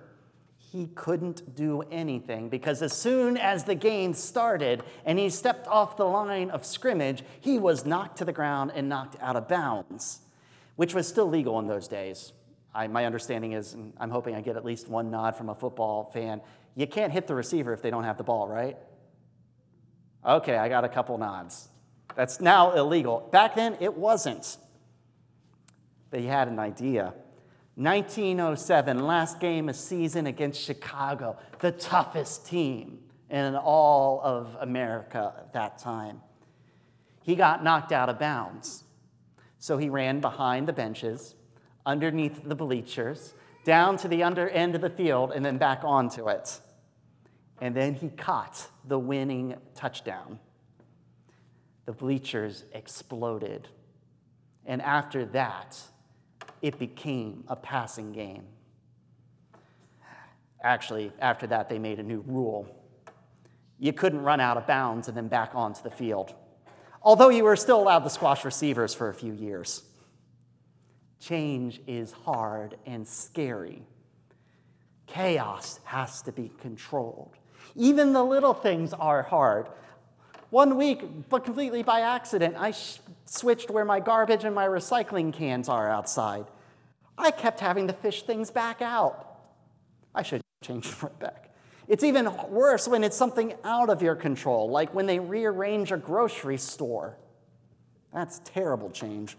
He 0.58 0.86
couldn't 0.94 1.56
do 1.56 1.82
anything 1.90 2.48
because 2.48 2.82
as 2.82 2.92
soon 2.92 3.36
as 3.36 3.64
the 3.64 3.74
game 3.74 4.14
started 4.14 4.82
and 5.04 5.18
he 5.18 5.30
stepped 5.30 5.66
off 5.66 5.96
the 5.96 6.04
line 6.04 6.50
of 6.50 6.64
scrimmage, 6.64 7.24
he 7.40 7.58
was 7.58 7.84
knocked 7.84 8.18
to 8.18 8.24
the 8.24 8.32
ground 8.32 8.72
and 8.74 8.88
knocked 8.88 9.16
out 9.20 9.36
of 9.36 9.48
bounds, 9.48 10.20
which 10.76 10.94
was 10.94 11.08
still 11.08 11.28
legal 11.28 11.58
in 11.58 11.66
those 11.66 11.88
days. 11.88 12.32
I, 12.74 12.86
my 12.86 13.04
understanding 13.04 13.52
is, 13.52 13.74
and 13.74 13.92
I'm 13.98 14.10
hoping 14.10 14.34
I 14.34 14.40
get 14.40 14.56
at 14.56 14.64
least 14.64 14.88
one 14.88 15.10
nod 15.10 15.36
from 15.36 15.48
a 15.48 15.54
football 15.54 16.10
fan, 16.12 16.40
you 16.76 16.86
can't 16.86 17.12
hit 17.12 17.26
the 17.26 17.34
receiver 17.34 17.72
if 17.72 17.82
they 17.82 17.90
don't 17.90 18.04
have 18.04 18.16
the 18.16 18.24
ball, 18.24 18.46
right? 18.46 18.76
Okay, 20.24 20.56
I 20.56 20.68
got 20.68 20.84
a 20.84 20.88
couple 20.88 21.18
nods. 21.18 21.68
That's 22.14 22.40
now 22.40 22.72
illegal. 22.72 23.28
Back 23.32 23.54
then, 23.54 23.76
it 23.80 23.96
wasn't. 23.96 24.56
He 26.12 26.26
had 26.26 26.48
an 26.48 26.58
idea. 26.58 27.14
1907, 27.76 29.06
last 29.06 29.40
game 29.40 29.68
of 29.68 29.76
season 29.76 30.26
against 30.26 30.60
Chicago, 30.60 31.38
the 31.60 31.72
toughest 31.72 32.46
team 32.46 32.98
in 33.30 33.54
all 33.54 34.20
of 34.22 34.56
America 34.60 35.32
at 35.38 35.52
that 35.54 35.78
time. 35.78 36.20
He 37.22 37.36
got 37.36 37.62
knocked 37.62 37.92
out 37.92 38.08
of 38.08 38.18
bounds. 38.18 38.84
So 39.58 39.78
he 39.78 39.88
ran 39.88 40.20
behind 40.20 40.66
the 40.66 40.72
benches, 40.72 41.34
underneath 41.86 42.42
the 42.44 42.54
bleachers, 42.54 43.34
down 43.64 43.96
to 43.98 44.08
the 44.08 44.22
under 44.22 44.48
end 44.48 44.74
of 44.74 44.80
the 44.80 44.90
field, 44.90 45.32
and 45.32 45.44
then 45.44 45.58
back 45.58 45.82
onto 45.84 46.28
it. 46.28 46.60
And 47.60 47.74
then 47.74 47.94
he 47.94 48.08
caught 48.08 48.66
the 48.86 48.98
winning 48.98 49.56
touchdown 49.74 50.38
the 51.90 51.96
bleachers 51.96 52.62
exploded. 52.70 53.66
And 54.64 54.80
after 54.80 55.24
that, 55.26 55.76
it 56.62 56.78
became 56.78 57.42
a 57.48 57.56
passing 57.56 58.12
game. 58.12 58.44
Actually, 60.62 61.12
after 61.18 61.48
that, 61.48 61.68
they 61.68 61.80
made 61.80 61.98
a 61.98 62.02
new 62.04 62.20
rule. 62.28 62.72
You 63.80 63.92
couldn't 63.92 64.22
run 64.22 64.38
out 64.38 64.56
of 64.56 64.68
bounds 64.68 65.08
and 65.08 65.16
then 65.16 65.26
back 65.26 65.50
onto 65.56 65.82
the 65.82 65.90
field, 65.90 66.32
although 67.02 67.30
you 67.30 67.42
were 67.42 67.56
still 67.56 67.80
allowed 67.82 68.04
to 68.04 68.10
squash 68.10 68.44
receivers 68.44 68.94
for 68.94 69.08
a 69.08 69.14
few 69.14 69.32
years. 69.32 69.82
Change 71.20 71.80
is 71.86 72.12
hard 72.12 72.76
and 72.86 73.06
scary. 73.06 73.82
Chaos 75.06 75.80
has 75.84 76.22
to 76.22 76.32
be 76.32 76.50
controlled. 76.60 77.36
Even 77.76 78.12
the 78.12 78.24
little 78.24 78.54
things 78.54 78.92
are 78.92 79.22
hard. 79.22 79.68
One 80.48 80.76
week, 80.76 81.28
but 81.28 81.44
completely 81.44 81.82
by 81.82 82.00
accident, 82.00 82.56
I 82.58 82.72
sh- 82.72 82.98
switched 83.26 83.70
where 83.70 83.84
my 83.84 84.00
garbage 84.00 84.44
and 84.44 84.54
my 84.54 84.66
recycling 84.66 85.32
cans 85.32 85.68
are 85.68 85.88
outside. 85.88 86.46
I 87.16 87.30
kept 87.30 87.60
having 87.60 87.86
to 87.88 87.92
fish 87.92 88.22
things 88.22 88.50
back 88.50 88.82
out. 88.82 89.38
I 90.14 90.22
should 90.22 90.40
change 90.64 90.86
it 90.86 91.02
right 91.02 91.18
back. 91.18 91.54
It's 91.86 92.02
even 92.02 92.30
worse 92.48 92.88
when 92.88 93.04
it's 93.04 93.16
something 93.16 93.54
out 93.62 93.90
of 93.90 94.00
your 94.00 94.14
control, 94.14 94.70
like 94.70 94.94
when 94.94 95.06
they 95.06 95.18
rearrange 95.18 95.92
a 95.92 95.96
grocery 95.96 96.56
store. 96.56 97.16
That's 98.12 98.40
terrible 98.44 98.90
change. 98.90 99.36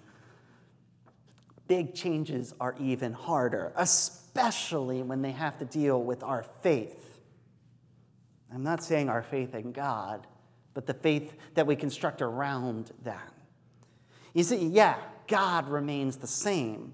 Big 1.72 1.96
changes 1.96 2.54
are 2.60 2.76
even 2.82 3.14
harder, 3.14 3.72
especially 3.78 5.02
when 5.02 5.22
they 5.22 5.32
have 5.32 5.58
to 5.58 5.64
deal 5.64 6.04
with 6.04 6.22
our 6.22 6.44
faith. 6.62 7.22
I'm 8.54 8.62
not 8.62 8.84
saying 8.84 9.08
our 9.08 9.24
faith 9.24 9.56
in 9.56 9.72
God, 9.72 10.28
but 10.74 10.86
the 10.86 10.94
faith 10.94 11.34
that 11.54 11.66
we 11.66 11.78
construct 11.78 12.22
around 12.22 12.92
that. 13.04 13.32
You 14.34 14.44
see, 14.44 14.68
yeah, 14.68 14.98
God 15.28 15.70
remains 15.70 16.18
the 16.18 16.28
same, 16.28 16.92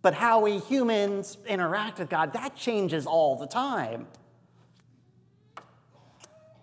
but 0.00 0.14
how 0.14 0.38
we 0.38 0.58
humans 0.60 1.36
interact 1.48 1.98
with 1.98 2.08
God, 2.08 2.32
that 2.34 2.54
changes 2.54 3.06
all 3.06 3.34
the 3.34 3.48
time. 3.48 4.06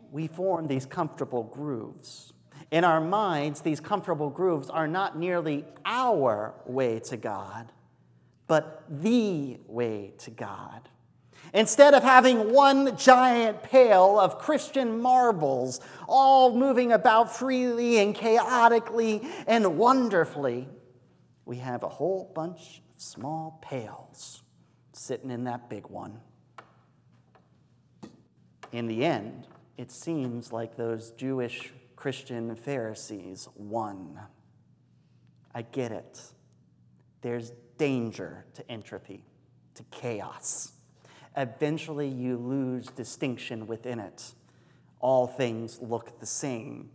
We 0.10 0.28
form 0.28 0.70
these 0.70 0.86
comfortable 0.86 1.44
grooves. 1.44 2.32
In 2.70 2.84
our 2.84 3.00
minds, 3.00 3.62
these 3.62 3.80
comfortable 3.80 4.30
grooves 4.30 4.70
are 4.70 4.88
not 4.88 5.18
nearly 5.18 5.66
our 5.86 6.54
way 6.66 7.00
to 7.02 7.18
God, 7.18 7.72
but 8.48 8.84
the 8.90 9.58
way 9.68 10.14
to 10.20 10.32
God. 10.32 10.90
Instead 11.54 11.94
of 11.94 12.04
having 12.04 12.52
one 12.52 12.98
giant 12.98 13.64
pail 13.64 14.20
of 14.20 14.38
Christian 14.38 15.02
marbles, 15.02 15.80
all 16.08 16.56
moving 16.56 16.92
about 16.92 17.34
freely 17.34 18.00
and 18.00 18.14
chaotically 18.14 19.22
and 19.48 19.78
wonderfully, 19.78 20.68
we 21.46 21.58
have 21.58 21.84
a 21.84 21.90
whole 21.90 22.30
bunch 22.36 22.82
of 22.96 23.02
small 23.02 23.60
pails 23.62 24.44
sitting 24.92 25.32
in 25.32 25.46
that 25.46 25.70
big 25.70 25.88
one. 25.88 26.20
In 28.74 28.88
the 28.88 29.06
end, 29.06 29.48
it 29.78 29.90
seems 29.90 30.52
like 30.52 30.76
those 30.76 31.12
Jewish 31.12 31.72
Christian 31.98 32.56
Pharisees 32.56 33.50
won. 33.56 34.20
I 35.54 35.64
get 35.64 35.92
it. 35.92 36.22
There's 37.22 37.52
danger 37.78 38.46
to 38.54 38.72
entropy, 38.72 39.26
to 39.74 39.84
chaos. 39.92 40.72
Eventually, 41.36 42.08
you 42.08 42.38
lose 42.38 42.86
distinction 42.88 43.66
within 43.68 44.00
it. 44.00 44.34
All 45.00 45.26
things 45.26 45.80
look 45.82 46.20
the 46.20 46.26
same. 46.26 46.92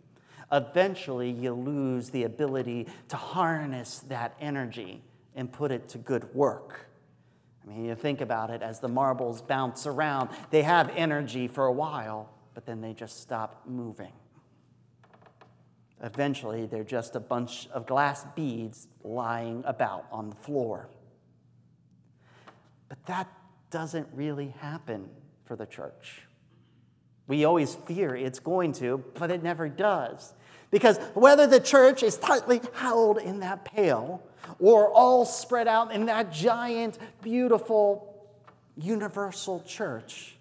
Eventually, 0.53 1.31
you 1.31 1.53
lose 1.53 2.11
the 2.11 2.23
ability 2.23 2.87
to 3.09 3.17
harness 3.17 4.01
that 4.09 4.35
energy 4.41 5.03
and 5.35 5.53
put 5.53 5.73
it 5.73 5.89
to 5.91 5.99
good 5.99 6.33
work. 6.33 6.89
I 7.65 7.69
mean, 7.69 7.85
you 7.85 7.97
think 7.97 8.21
about 8.21 8.51
it 8.51 8.63
as 8.63 8.79
the 8.79 8.89
marbles 8.89 9.43
bounce 9.43 9.87
around, 9.87 10.31
they 10.51 10.63
have 10.63 10.91
energy 10.97 11.49
for 11.49 11.67
a 11.67 11.73
while, 11.73 12.31
but 12.55 12.67
then 12.67 12.81
they 12.81 12.93
just 12.93 13.21
stop 13.21 13.63
moving. 13.67 14.13
Eventually, 16.03 16.67
they're 16.67 16.83
just 16.83 17.15
a 17.15 17.21
bunch 17.21 17.69
of 17.73 17.87
glass 17.87 18.27
beads 18.35 18.89
lying 19.05 19.63
about 19.65 20.07
on 20.11 20.31
the 20.31 20.37
floor. 20.37 20.89
But 22.89 23.07
that 23.07 23.29
doesn't 23.71 24.09
really 24.13 24.49
happen 24.59 25.09
for 25.45 25.55
the 25.55 25.65
church. 25.65 26.23
We 27.29 27.45
always 27.45 27.77
fear 27.87 28.17
it's 28.17 28.41
going 28.41 28.73
to, 28.75 29.05
but 29.15 29.31
it 29.31 29.43
never 29.43 29.69
does. 29.69 30.35
Because 30.71 30.99
whether 31.15 31.47
the 31.47 31.61
church 31.61 32.03
is 32.03 32.17
tightly 32.17 32.61
held 32.75 33.19
in 33.19 33.41
that 33.41 33.65
pail 33.65 34.23
or 34.59 34.91
all 34.91 35.25
spread 35.25 35.69
out 35.69 35.93
in 35.93 36.07
that 36.07 36.33
giant, 36.33 36.99
beautiful, 37.23 38.27
universal 38.77 39.61
church, 39.61 40.37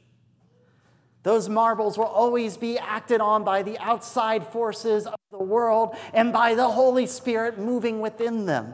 those 1.24 1.50
marbles 1.50 1.98
will 1.98 2.06
always 2.06 2.58
be 2.58 2.80
acted 2.80 3.22
on 3.22 3.44
by 3.44 3.62
the 3.62 3.78
outside 3.80 4.48
forces 4.48 5.06
of 5.06 5.20
the 5.30 5.38
world 5.38 5.96
and 6.14 6.34
by 6.34 6.56
the 6.56 6.68
Holy 6.68 7.06
Spirit 7.06 7.60
moving 7.60 8.02
within 8.02 8.46
them. 8.46 8.74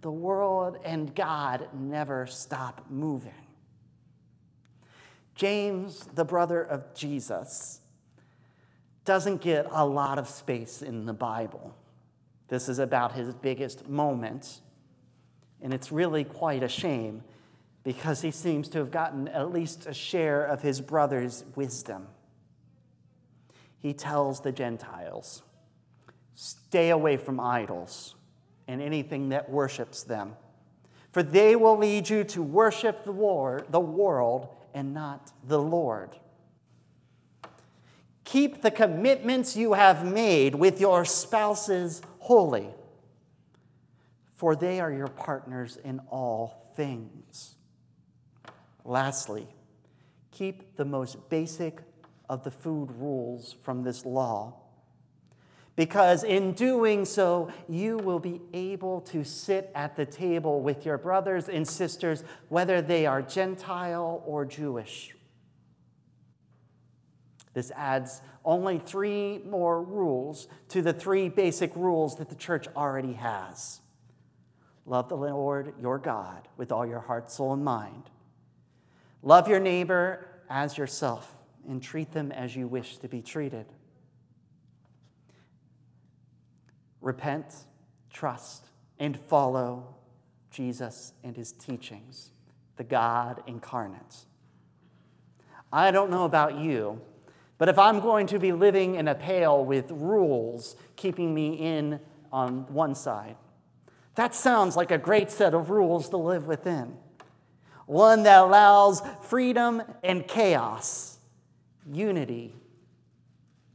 The 0.00 0.10
world 0.10 0.78
and 0.84 1.14
God 1.14 1.68
never 1.72 2.26
stop 2.26 2.86
moving. 2.90 3.32
James, 5.36 6.00
the 6.14 6.24
brother 6.24 6.62
of 6.62 6.94
Jesus, 6.94 7.80
doesn't 9.04 9.40
get 9.40 9.66
a 9.70 9.86
lot 9.86 10.18
of 10.18 10.28
space 10.28 10.82
in 10.82 11.06
the 11.06 11.12
Bible. 11.12 11.74
This 12.48 12.68
is 12.68 12.78
about 12.78 13.12
his 13.12 13.34
biggest 13.34 13.88
moment, 13.88 14.60
and 15.60 15.72
it's 15.72 15.92
really 15.92 16.24
quite 16.24 16.62
a 16.62 16.68
shame 16.68 17.22
because 17.86 18.20
he 18.20 18.32
seems 18.32 18.68
to 18.68 18.78
have 18.78 18.90
gotten 18.90 19.28
at 19.28 19.52
least 19.52 19.86
a 19.86 19.94
share 19.94 20.44
of 20.44 20.60
his 20.60 20.80
brother's 20.80 21.44
wisdom. 21.54 22.08
He 23.78 23.94
tells 23.94 24.40
the 24.40 24.50
Gentiles, 24.50 25.44
Stay 26.34 26.90
away 26.90 27.16
from 27.16 27.38
idols 27.38 28.16
and 28.66 28.82
anything 28.82 29.28
that 29.28 29.48
worships 29.48 30.02
them, 30.02 30.32
for 31.12 31.22
they 31.22 31.54
will 31.54 31.78
lead 31.78 32.10
you 32.10 32.24
to 32.24 32.42
worship 32.42 33.04
the 33.04 33.64
the 33.70 33.78
world, 33.78 34.48
and 34.74 34.92
not 34.92 35.30
the 35.46 35.62
Lord. 35.62 36.10
Keep 38.24 38.62
the 38.62 38.72
commitments 38.72 39.56
you 39.56 39.74
have 39.74 40.04
made 40.04 40.56
with 40.56 40.80
your 40.80 41.04
spouses 41.04 42.02
holy, 42.18 42.66
for 44.34 44.56
they 44.56 44.80
are 44.80 44.90
your 44.90 45.06
partners 45.06 45.78
in 45.84 46.00
all 46.10 46.72
things. 46.74 47.55
Lastly, 48.86 49.48
keep 50.30 50.76
the 50.76 50.84
most 50.84 51.28
basic 51.28 51.80
of 52.30 52.44
the 52.44 52.52
food 52.52 52.92
rules 52.98 53.56
from 53.62 53.82
this 53.82 54.06
law, 54.06 54.54
because 55.74 56.22
in 56.22 56.52
doing 56.52 57.04
so, 57.04 57.50
you 57.68 57.98
will 57.98 58.20
be 58.20 58.40
able 58.54 59.00
to 59.00 59.24
sit 59.24 59.72
at 59.74 59.96
the 59.96 60.06
table 60.06 60.60
with 60.60 60.86
your 60.86 60.98
brothers 60.98 61.48
and 61.48 61.66
sisters, 61.66 62.22
whether 62.48 62.80
they 62.80 63.06
are 63.06 63.22
Gentile 63.22 64.22
or 64.24 64.44
Jewish. 64.44 65.14
This 67.54 67.72
adds 67.74 68.22
only 68.44 68.78
three 68.78 69.38
more 69.38 69.82
rules 69.82 70.46
to 70.68 70.80
the 70.80 70.92
three 70.92 71.28
basic 71.28 71.74
rules 71.74 72.16
that 72.18 72.28
the 72.28 72.36
church 72.36 72.68
already 72.76 73.14
has. 73.14 73.80
Love 74.84 75.08
the 75.08 75.16
Lord 75.16 75.74
your 75.80 75.98
God 75.98 76.46
with 76.56 76.70
all 76.70 76.86
your 76.86 77.00
heart, 77.00 77.32
soul, 77.32 77.52
and 77.52 77.64
mind. 77.64 78.04
Love 79.26 79.48
your 79.48 79.58
neighbor 79.58 80.24
as 80.48 80.78
yourself 80.78 81.28
and 81.68 81.82
treat 81.82 82.12
them 82.12 82.30
as 82.30 82.54
you 82.54 82.68
wish 82.68 82.98
to 82.98 83.08
be 83.08 83.20
treated. 83.20 83.66
Repent, 87.00 87.52
trust, 88.08 88.66
and 89.00 89.18
follow 89.18 89.96
Jesus 90.52 91.12
and 91.24 91.36
his 91.36 91.50
teachings, 91.50 92.30
the 92.76 92.84
God 92.84 93.42
incarnate. 93.48 94.26
I 95.72 95.90
don't 95.90 96.12
know 96.12 96.24
about 96.24 96.60
you, 96.60 97.00
but 97.58 97.68
if 97.68 97.80
I'm 97.80 97.98
going 97.98 98.28
to 98.28 98.38
be 98.38 98.52
living 98.52 98.94
in 98.94 99.08
a 99.08 99.14
pail 99.16 99.64
with 99.64 99.90
rules 99.90 100.76
keeping 100.94 101.34
me 101.34 101.54
in 101.54 101.98
on 102.30 102.72
one 102.72 102.94
side, 102.94 103.34
that 104.14 104.36
sounds 104.36 104.76
like 104.76 104.92
a 104.92 104.98
great 104.98 105.32
set 105.32 105.52
of 105.52 105.70
rules 105.70 106.10
to 106.10 106.16
live 106.16 106.46
within 106.46 106.96
one 107.86 108.24
that 108.24 108.42
allows 108.42 109.00
freedom 109.22 109.82
and 110.02 110.26
chaos, 110.26 111.18
unity 111.90 112.54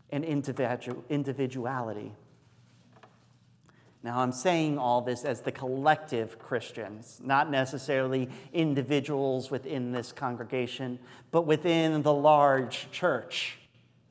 and 0.10 0.26
individuality. 0.26 2.14
Now, 4.04 4.20
I'm 4.20 4.32
saying 4.32 4.78
all 4.80 5.02
this 5.02 5.24
as 5.24 5.42
the 5.42 5.52
collective 5.52 6.40
Christians, 6.40 7.22
not 7.24 7.52
necessarily 7.52 8.30
individuals 8.52 9.52
within 9.52 9.92
this 9.92 10.12
congregation, 10.12 11.00
but 11.30 11.44
within 11.44 12.02
the 12.02 12.14
large 12.14 12.90
church 12.92 13.60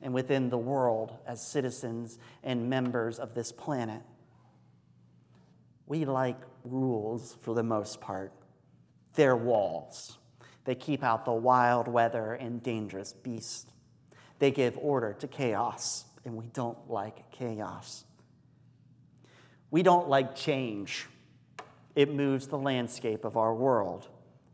and 0.01 0.13
within 0.13 0.49
the 0.49 0.57
world 0.57 1.17
as 1.27 1.45
citizens 1.45 2.17
and 2.41 2.69
members 2.69 3.19
of 3.19 3.35
this 3.35 3.51
planet. 3.51 4.01
We 5.87 6.05
like 6.05 6.39
rules 6.63 7.35
for 7.41 7.53
the 7.53 7.63
most 7.63 7.99
part 7.99 8.31
their 9.15 9.35
walls. 9.35 10.17
They 10.65 10.75
keep 10.75 11.03
out 11.03 11.25
the 11.25 11.33
wild 11.33 11.87
weather 11.87 12.33
and 12.33 12.61
dangerous 12.61 13.13
beasts. 13.13 13.65
They 14.39 14.51
give 14.51 14.77
order 14.77 15.13
to 15.13 15.27
chaos, 15.27 16.05
and 16.25 16.35
we 16.35 16.47
don't 16.47 16.89
like 16.89 17.31
chaos. 17.31 18.05
We 19.69 19.83
don't 19.83 20.09
like 20.09 20.35
change. 20.35 21.07
It 21.95 22.13
moves 22.13 22.47
the 22.47 22.57
landscape 22.57 23.25
of 23.25 23.37
our 23.37 23.53
world, 23.53 24.07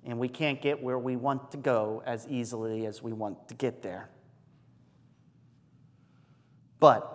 and 0.05 0.19
we 0.19 0.27
can't 0.27 0.61
get 0.61 0.81
where 0.81 0.99
we 0.99 1.15
want 1.15 1.51
to 1.51 1.57
go 1.57 2.03
as 2.05 2.27
easily 2.27 2.85
as 2.85 3.01
we 3.01 3.13
want 3.13 3.47
to 3.49 3.55
get 3.55 3.81
there. 3.81 4.09
But 6.79 7.13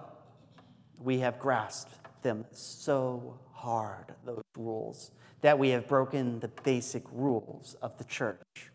we 0.98 1.18
have 1.20 1.38
grasped 1.38 1.94
them 2.22 2.44
so 2.50 3.38
hard, 3.52 4.14
those 4.24 4.42
rules, 4.56 5.10
that 5.42 5.58
we 5.58 5.70
have 5.70 5.86
broken 5.86 6.40
the 6.40 6.48
basic 6.48 7.04
rules 7.12 7.76
of 7.82 7.98
the 7.98 8.04
church. 8.04 8.70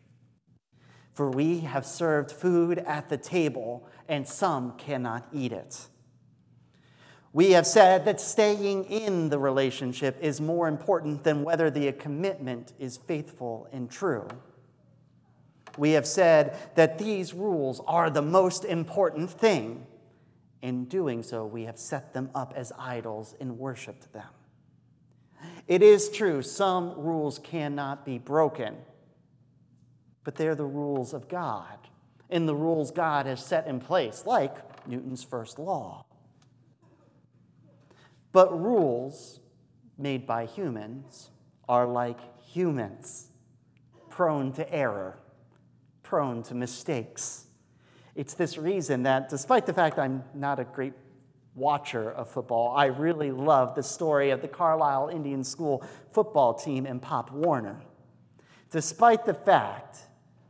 For 1.13 1.31
we 1.31 1.61
have 1.61 1.85
served 1.85 2.31
food 2.31 2.77
at 2.79 3.09
the 3.09 3.17
table, 3.17 3.87
and 4.07 4.27
some 4.27 4.73
cannot 4.77 5.27
eat 5.33 5.51
it. 5.51 5.87
We 7.33 7.51
have 7.51 7.65
said 7.65 8.05
that 8.05 8.21
staying 8.21 8.85
in 8.85 9.29
the 9.29 9.39
relationship 9.39 10.17
is 10.21 10.39
more 10.39 10.67
important 10.67 11.23
than 11.23 11.43
whether 11.43 11.69
the 11.69 11.91
commitment 11.93 12.73
is 12.79 12.97
faithful 12.97 13.67
and 13.71 13.89
true. 13.89 14.27
We 15.77 15.91
have 15.91 16.07
said 16.07 16.57
that 16.75 16.97
these 16.97 17.33
rules 17.33 17.81
are 17.87 18.09
the 18.09 18.21
most 18.21 18.65
important 18.65 19.29
thing. 19.29 19.85
In 20.61 20.85
doing 20.85 21.21
so, 21.21 21.45
we 21.45 21.63
have 21.63 21.77
set 21.77 22.13
them 22.13 22.29
up 22.33 22.53
as 22.55 22.71
idols 22.77 23.35
and 23.39 23.59
worshiped 23.59 24.11
them. 24.13 24.29
It 25.67 25.81
is 25.81 26.09
true, 26.09 26.41
some 26.41 26.93
rules 26.97 27.39
cannot 27.39 28.05
be 28.05 28.17
broken, 28.17 28.75
but 30.23 30.35
they're 30.35 30.55
the 30.55 30.65
rules 30.65 31.13
of 31.13 31.27
God 31.27 31.77
and 32.29 32.47
the 32.47 32.55
rules 32.55 32.91
God 32.91 33.25
has 33.25 33.45
set 33.45 33.67
in 33.67 33.79
place, 33.79 34.23
like 34.25 34.87
Newton's 34.87 35.23
first 35.23 35.59
law. 35.59 36.05
But 38.31 38.59
rules 38.59 39.39
made 39.97 40.27
by 40.27 40.45
humans 40.45 41.31
are 41.67 41.85
like 41.85 42.19
humans, 42.43 43.29
prone 44.09 44.51
to 44.53 44.73
error 44.73 45.19
prone 46.07 46.41
to 46.41 46.55
mistakes. 46.55 47.47
It's 48.15 48.33
this 48.33 48.57
reason 48.57 49.03
that, 49.03 49.27
despite 49.27 49.65
the 49.65 49.73
fact 49.73 49.99
I'm 49.99 50.23
not 50.33 50.57
a 50.57 50.63
great 50.63 50.93
watcher 51.57 52.11
of 52.11 52.29
football, 52.29 52.73
I 52.75 52.85
really 52.85 53.31
love 53.31 53.75
the 53.75 53.83
story 53.83 54.29
of 54.29 54.41
the 54.41 54.47
Carlisle 54.47 55.09
Indian 55.09 55.43
School 55.43 55.83
football 56.11 56.53
team 56.53 56.85
and 56.85 57.01
Pop 57.01 57.31
Warner. 57.31 57.81
Despite 58.69 59.25
the 59.25 59.33
fact, 59.33 59.97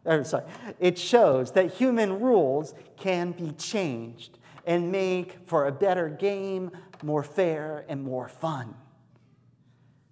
or 0.06 0.24
sorry, 0.24 0.46
it 0.80 0.98
shows 0.98 1.54
that 1.54 1.74
human 1.74 2.20
rules 2.20 2.74
can 2.98 3.32
be 3.32 3.52
changed 3.54 4.38
and 4.66 4.92
make 4.92 5.38
for 5.46 5.68
a 5.68 5.72
better 5.72 6.10
game, 6.10 6.72
more 7.02 7.24
fair, 7.24 7.86
and 7.88 8.04
more 8.04 8.28
fun. 8.28 8.76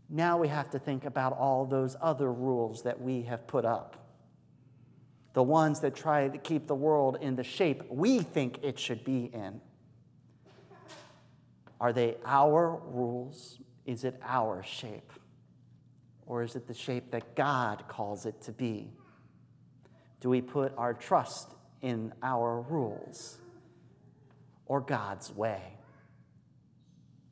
Now 0.09 0.37
we 0.37 0.47
have 0.47 0.69
to 0.71 0.79
think 0.79 1.05
about 1.05 1.33
all 1.33 1.65
those 1.65 1.95
other 1.99 2.31
rules 2.31 2.83
that 2.83 3.01
we 3.01 3.23
have 3.23 3.47
put 3.47 3.65
up 3.65 4.05
the 5.35 5.43
ones 5.43 5.81
that 5.81 5.93
try 5.93 6.29
to 6.29 6.37
keep 6.37 6.65
the 6.65 6.75
world 6.75 7.17
in 7.19 7.35
the 7.35 7.43
shape 7.43 7.83
we 7.89 8.19
think 8.19 8.57
it 8.63 8.79
should 8.79 9.03
be 9.03 9.25
in. 9.25 9.59
Are 11.85 11.93
they 11.93 12.15
our 12.25 12.81
rules? 12.83 13.59
Is 13.85 14.05
it 14.05 14.19
our 14.23 14.63
shape? 14.63 15.13
Or 16.25 16.41
is 16.41 16.55
it 16.55 16.65
the 16.65 16.73
shape 16.73 17.11
that 17.11 17.35
God 17.35 17.83
calls 17.87 18.25
it 18.25 18.41
to 18.41 18.51
be? 18.51 18.91
Do 20.19 20.29
we 20.29 20.41
put 20.41 20.73
our 20.79 20.95
trust 20.95 21.53
in 21.83 22.11
our 22.23 22.61
rules 22.61 23.37
or 24.65 24.81
God's 24.81 25.31
way? 25.31 25.61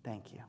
Thank 0.03 0.31
you. 0.31 0.41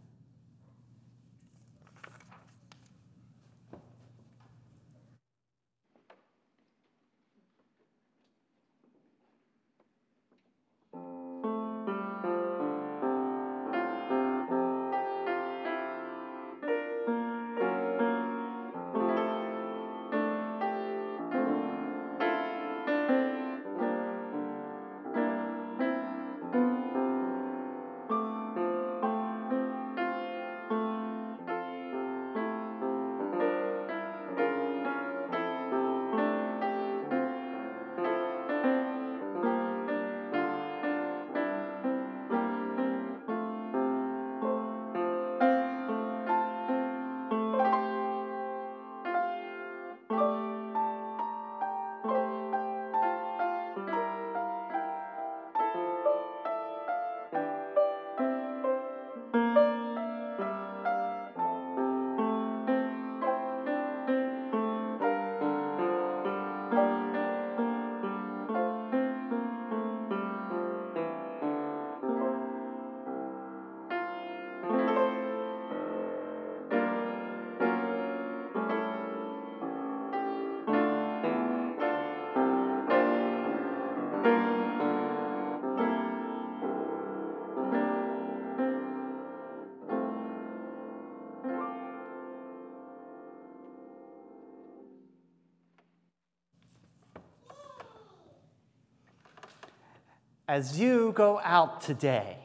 As 100.47 100.79
you 100.79 101.13
go 101.13 101.41
out 101.43 101.81
today, 101.81 102.37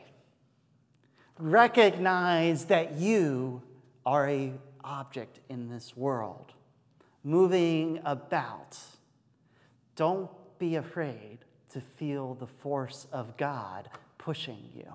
recognize 1.37 2.65
that 2.65 2.93
you 2.93 3.61
are 4.05 4.29
a 4.29 4.53
object 4.85 5.41
in 5.49 5.67
this 5.67 5.97
world, 5.97 6.53
moving 7.25 7.99
about. 8.05 8.77
Don't 9.97 10.31
be 10.59 10.77
afraid 10.77 11.39
to 11.71 11.81
feel 11.81 12.35
the 12.35 12.47
force 12.47 13.05
of 13.11 13.35
God 13.35 13.89
pushing 14.17 14.69
you. 14.73 14.93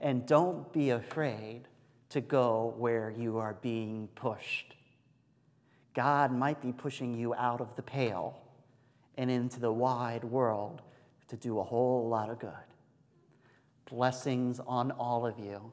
And 0.00 0.24
don't 0.26 0.72
be 0.72 0.90
afraid 0.90 1.62
to 2.10 2.20
go 2.20 2.72
where 2.78 3.10
you 3.10 3.38
are 3.38 3.54
being 3.60 4.08
pushed. 4.14 4.76
God 5.92 6.30
might 6.30 6.62
be 6.62 6.70
pushing 6.70 7.18
you 7.18 7.34
out 7.34 7.60
of 7.60 7.74
the 7.74 7.82
pail 7.82 8.40
and 9.18 9.28
into 9.28 9.58
the 9.58 9.72
wide 9.72 10.22
world 10.22 10.82
to 11.28 11.36
do 11.36 11.58
a 11.58 11.64
whole 11.64 12.08
lot 12.08 12.30
of 12.30 12.38
good. 12.38 12.50
Blessings 13.90 14.60
on 14.66 14.90
all 14.92 15.26
of 15.26 15.38
you, 15.38 15.72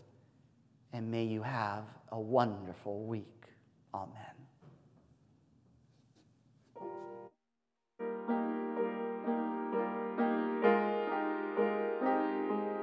and 0.92 1.10
may 1.10 1.24
you 1.24 1.42
have 1.42 1.84
a 2.12 2.20
wonderful 2.20 3.06
week. 3.06 3.46
Amen. 3.94 4.33